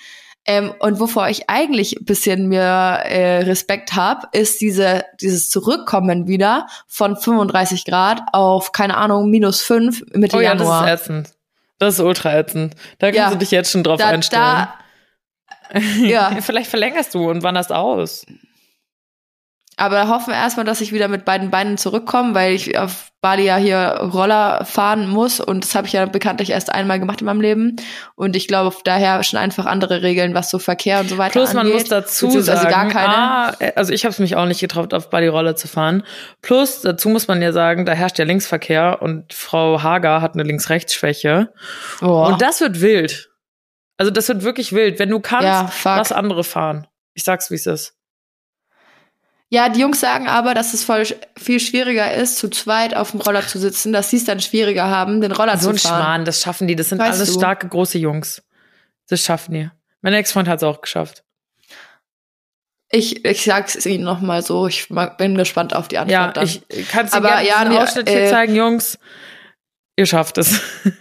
[0.50, 6.26] Ähm, und wovor ich eigentlich ein bisschen mir äh, Respekt habe, ist diese, dieses Zurückkommen
[6.26, 10.86] wieder von 35 Grad auf, keine Ahnung, minus 5 Mitte oh, ja, Januar.
[10.86, 11.30] Das ist ätzend.
[11.78, 12.74] Das ist ultra ätzend.
[12.98, 14.68] Da kannst ja, du dich jetzt schon drauf da, einstellen.
[15.70, 16.38] Da, ja.
[16.40, 18.24] Vielleicht verlängerst du und wanderst aus.
[19.78, 23.44] Aber hoffen wir erstmal, dass ich wieder mit beiden Beinen zurückkomme, weil ich auf Bali
[23.44, 27.26] ja hier Roller fahren muss und das habe ich ja bekanntlich erst einmal gemacht in
[27.26, 27.76] meinem Leben.
[28.16, 31.54] Und ich glaube, daher schon einfach andere Regeln, was so Verkehr und so weiter Plus,
[31.54, 33.14] man muss dazu sagen, gar keine.
[33.14, 36.02] Ah, also ich habe es mich auch nicht getraut, auf Bali Roller zu fahren.
[36.42, 40.42] Plus, dazu muss man ja sagen, da herrscht ja Linksverkehr und Frau Hager hat eine
[40.42, 41.52] Links-Rechts-Schwäche.
[42.02, 42.26] Oh.
[42.26, 43.30] Und das wird wild.
[43.96, 44.98] Also das wird wirklich wild.
[44.98, 46.86] Wenn du kannst, ja, lass andere fahren.
[47.14, 47.97] Ich sag's, wie es ist.
[49.50, 53.20] Ja, die Jungs sagen aber, dass es voll viel schwieriger ist, zu zweit auf dem
[53.20, 55.78] Roller zu sitzen, dass sie es dann schwieriger haben, den Roller so zu fahren.
[55.78, 56.76] So ein Schmarrn, das schaffen die.
[56.76, 57.38] Das sind weißt alles du?
[57.38, 58.42] starke, große Jungs.
[59.08, 59.70] Das schaffen die.
[60.02, 61.24] Mein Ex-Freund hat es auch geschafft.
[62.90, 64.66] Ich, ich sag's ihnen noch mal so.
[64.66, 64.88] Ich
[65.18, 66.44] bin gespannt auf die Antwort ja, dann.
[66.46, 68.98] Ich kann's dir gerne ja, einen Ausschnitt äh, hier zeigen, Jungs.
[69.96, 70.60] Ihr schafft es.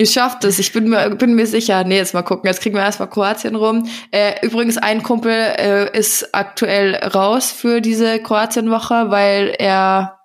[0.00, 1.84] Ihr schafft es, ich bin mir, bin mir sicher.
[1.84, 3.86] Nee, jetzt mal gucken, jetzt kriegen wir erstmal Kroatien rum.
[4.10, 10.20] Äh, übrigens, ein Kumpel äh, ist aktuell raus für diese Kroatienwoche, weil er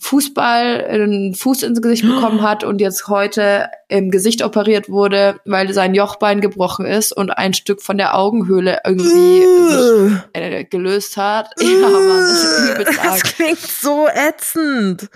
[0.00, 5.72] Fußball, einen Fuß ins Gesicht bekommen hat und jetzt heute im Gesicht operiert wurde, weil
[5.72, 11.50] sein Jochbein gebrochen ist und ein Stück von der Augenhöhle irgendwie sich, äh, gelöst hat.
[11.60, 15.10] Ja, Mann, das, das klingt so ätzend.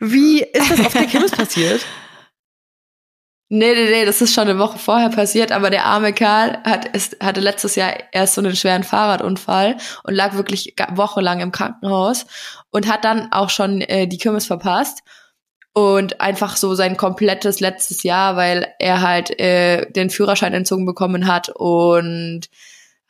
[0.00, 1.84] Wie ist das auf der Kirmes passiert?
[3.56, 6.86] Nee, nee, nee, das ist schon eine Woche vorher passiert, aber der arme Karl hat,
[6.86, 12.26] ist, hatte letztes Jahr erst so einen schweren Fahrradunfall und lag wirklich wochenlang im Krankenhaus
[12.72, 15.04] und hat dann auch schon äh, die Kirmes verpasst
[15.72, 21.28] und einfach so sein komplettes letztes Jahr, weil er halt äh, den Führerschein entzogen bekommen
[21.28, 22.48] hat und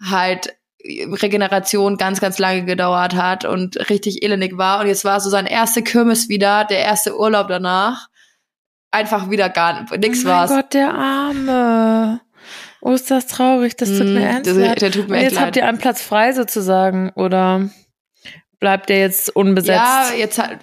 [0.05, 4.81] halt Regeneration ganz, ganz lange gedauert hat und richtig elendig war.
[4.81, 8.09] Und jetzt war so sein erste Kirmes wieder, der erste Urlaub danach.
[8.95, 10.51] Einfach wieder gar nichts oh war's.
[10.51, 12.21] Gott, der Arme.
[12.81, 13.77] Oh, ist das traurig.
[13.77, 14.83] Das tut mm, mir ernst leid.
[14.83, 17.71] Der tut mir und jetzt habt ihr einen Platz frei sozusagen, oder
[18.61, 19.81] bleibt der jetzt unbesetzt?
[19.81, 20.61] Ja, jetzt hat,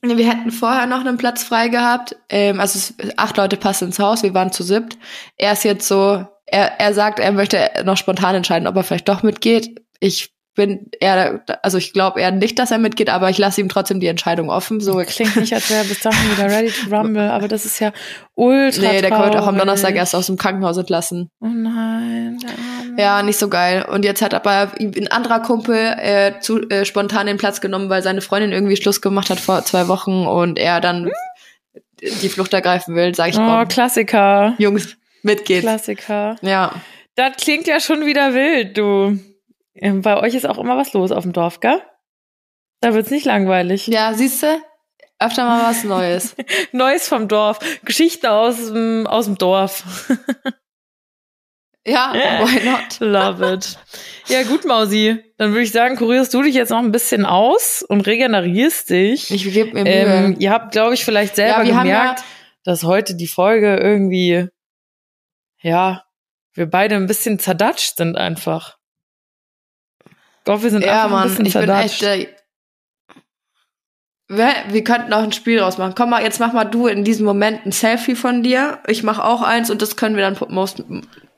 [0.00, 2.16] wir hätten vorher noch einen Platz frei gehabt.
[2.30, 4.96] Ähm, also es, acht Leute passen ins Haus, wir waren zu siebt.
[5.36, 9.10] Er ist jetzt so, er, er sagt, er möchte noch spontan entscheiden, ob er vielleicht
[9.10, 9.82] doch mitgeht.
[10.00, 13.68] Ich bin eher, also ich glaube eher nicht, dass er mitgeht, aber ich lasse ihm
[13.68, 14.80] trotzdem die Entscheidung offen.
[14.80, 17.80] So klingt nicht, als wäre er bis dahin wieder ready to rumble, aber das ist
[17.80, 17.92] ja
[18.34, 18.92] ultra.
[18.92, 21.30] Nee, der kommt auch am Donnerstag erst aus dem Krankenhaus entlassen.
[21.40, 22.38] Oh nein.
[22.96, 23.84] Ja, nicht so geil.
[23.90, 28.02] Und jetzt hat aber ein anderer Kumpel äh, zu, äh, spontan den Platz genommen, weil
[28.02, 31.10] seine Freundin irgendwie Schluss gemacht hat vor zwei Wochen und er dann
[32.00, 33.62] die Flucht ergreifen will, sag ich mal.
[33.62, 34.54] Oh, Klassiker.
[34.58, 35.62] Jungs, mitgeht.
[35.62, 36.36] Klassiker.
[36.42, 36.72] Ja.
[37.16, 39.18] Das klingt ja schon wieder wild, du.
[39.74, 41.82] Ähm, bei euch ist auch immer was los auf dem Dorf, gell?
[42.80, 43.86] Da wird's nicht langweilig.
[43.86, 44.60] Ja, siehst du?
[45.18, 46.36] Öfter mal was Neues.
[46.72, 47.58] Neues vom Dorf.
[47.84, 48.70] Geschichten aus,
[49.06, 50.08] aus dem Dorf.
[51.86, 53.00] ja, why not?
[53.00, 53.78] Love it.
[54.28, 55.24] Ja, gut, Mausi.
[55.38, 59.30] Dann würde ich sagen, kurierst du dich jetzt noch ein bisschen aus und regenerierst dich.
[59.30, 59.92] Ich gebe mir Mühe.
[59.92, 62.24] Ähm, ihr habt, glaube ich, vielleicht selber ja, gemerkt, ja
[62.64, 64.48] dass heute die Folge irgendwie,
[65.60, 66.04] ja,
[66.54, 68.78] wir beide ein bisschen zerdatscht sind einfach.
[70.44, 72.00] Doch, wir sind ja, einfach Mann, ein bisschen ich verdatscht.
[72.00, 72.28] bin echt.
[72.28, 72.34] Äh,
[74.28, 75.94] wir, wir könnten auch ein Spiel rausmachen.
[75.94, 78.78] Komm mal, jetzt mach mal du in diesem Moment ein Selfie von dir.
[78.86, 80.82] Ich mach auch eins und das können wir dann most,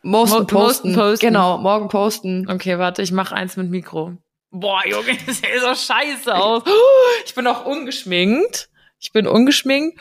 [0.02, 0.94] most Mo posten.
[0.94, 1.26] posten.
[1.26, 2.48] Genau, morgen posten.
[2.48, 4.16] Okay, warte, ich mach eins mit Mikro.
[4.50, 6.62] Boah, Junge, das sieht so scheiße aus.
[7.26, 8.68] Ich bin auch ungeschminkt.
[9.00, 10.00] Ich bin ungeschminkt.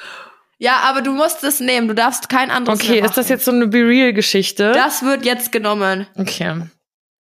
[0.58, 1.88] Ja, aber du musst es nehmen.
[1.88, 4.72] Du darfst kein anderes Okay, ist das jetzt so eine Be Real Geschichte?
[4.74, 6.08] Das wird jetzt genommen.
[6.16, 6.62] Okay.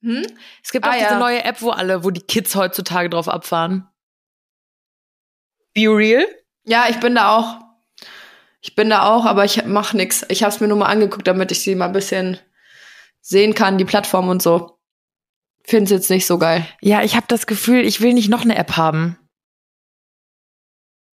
[0.05, 0.22] Hm?
[0.62, 1.18] Es gibt ah, auch diese ja.
[1.18, 3.88] neue App, wo alle, wo die Kids heutzutage drauf abfahren.
[5.72, 6.26] Be Real?
[6.64, 7.61] Ja, ich bin da auch.
[8.61, 10.24] Ich bin da auch, aber ich mach nix.
[10.28, 12.38] Ich habe es mir nur mal angeguckt, damit ich sie mal ein bisschen
[13.20, 14.78] sehen kann, die Plattform und so.
[15.66, 16.66] Find's jetzt nicht so geil.
[16.82, 19.18] Ja, ich habe das Gefühl, ich will nicht noch eine App haben.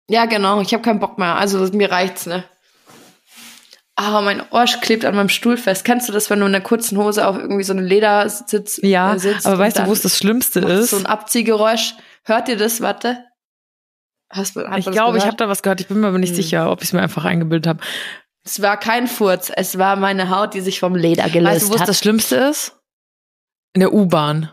[0.10, 0.60] Ja, genau.
[0.60, 1.36] Ich habe keinen Bock mehr.
[1.38, 2.44] Also mir reicht's, ne?
[4.02, 5.86] Ah, mein Arsch klebt an meinem Stuhl fest.
[5.86, 9.14] Kennst du das, wenn du in einer kurzen Hose auf irgendwie so eine Ledersitz ja,
[9.14, 9.46] äh, sitzt?
[9.46, 10.90] aber weißt du, wo es das Schlimmste ist?
[10.90, 11.94] So ein Abziehgeräusch.
[12.24, 12.82] Hört ihr das?
[12.82, 13.24] Warte.
[14.32, 15.82] Hast, ich glaube, ich habe da was gehört.
[15.82, 16.36] Ich bin mir aber nicht hm.
[16.36, 17.80] sicher, ob ich es mir einfach eingebildet habe.
[18.44, 19.52] Es war kein Furz.
[19.56, 21.56] Es war meine Haut, die sich vom Leder gelöst hat.
[21.56, 22.80] Weißt du, wo es das Schlimmste ist?
[23.74, 24.52] In der U-Bahn.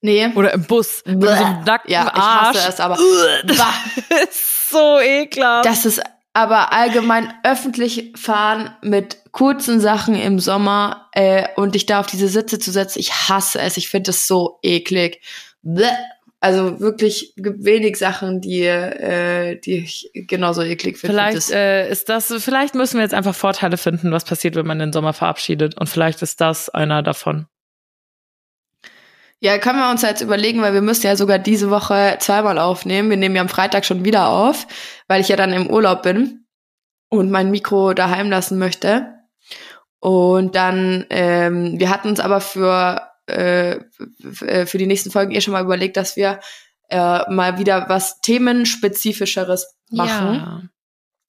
[0.00, 0.32] Nee.
[0.34, 1.02] Oder im Bus.
[1.06, 2.96] Mit so einem nackten ja, ich hasse es, aber.
[3.44, 3.58] das
[4.30, 5.64] ist so ekelhaft.
[5.64, 6.02] Das ist
[6.32, 12.28] aber allgemein öffentlich fahren mit kurzen Sachen im Sommer äh, und dich da auf diese
[12.28, 13.76] Sitze zu setzen, ich hasse es.
[13.76, 15.20] Ich finde es so eklig.
[15.62, 15.86] Bleh.
[16.40, 21.12] Also wirklich gibt wenig Sachen, die, äh, die ich genauso eklig finde.
[21.12, 24.78] Vielleicht äh, ist das, vielleicht müssen wir jetzt einfach Vorteile finden, was passiert, wenn man
[24.78, 25.76] den Sommer verabschiedet.
[25.76, 27.46] Und vielleicht ist das einer davon.
[29.40, 33.10] Ja, können wir uns jetzt überlegen, weil wir müssen ja sogar diese Woche zweimal aufnehmen.
[33.10, 34.66] Wir nehmen ja am Freitag schon wieder auf,
[35.06, 36.46] weil ich ja dann im Urlaub bin
[37.08, 39.14] und mein Mikro daheim lassen möchte.
[40.00, 43.80] Und dann, ähm, wir hatten uns aber für, äh,
[44.66, 46.40] für die nächsten Folgen eh schon mal überlegt, dass wir
[46.88, 50.34] äh, mal wieder was themenspezifischeres machen.
[50.34, 50.62] Ja.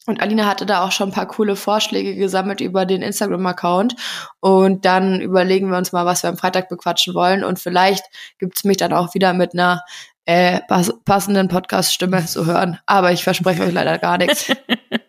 [0.10, 3.96] Und Alina hatte da auch schon ein paar coole Vorschläge gesammelt über den Instagram-Account.
[4.40, 7.44] Und dann überlegen wir uns mal, was wir am Freitag bequatschen wollen.
[7.44, 8.04] Und vielleicht
[8.40, 9.84] gibt's mich dann auch wieder mit einer
[10.26, 10.62] äh,
[11.06, 12.80] passenden Podcast-Stimme zu hören.
[12.88, 14.52] Aber ich verspreche euch leider gar nichts.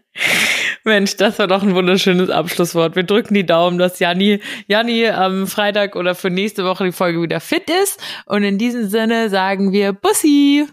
[0.84, 2.94] Mensch, das war doch ein wunderschönes Abschlusswort.
[2.94, 7.22] Wir drücken die Daumen, dass Janni, Janni am Freitag oder für nächste Woche die Folge
[7.22, 7.98] wieder fit ist.
[8.26, 10.66] Und in diesem Sinne sagen wir Bussi.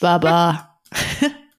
[0.00, 0.76] Baba.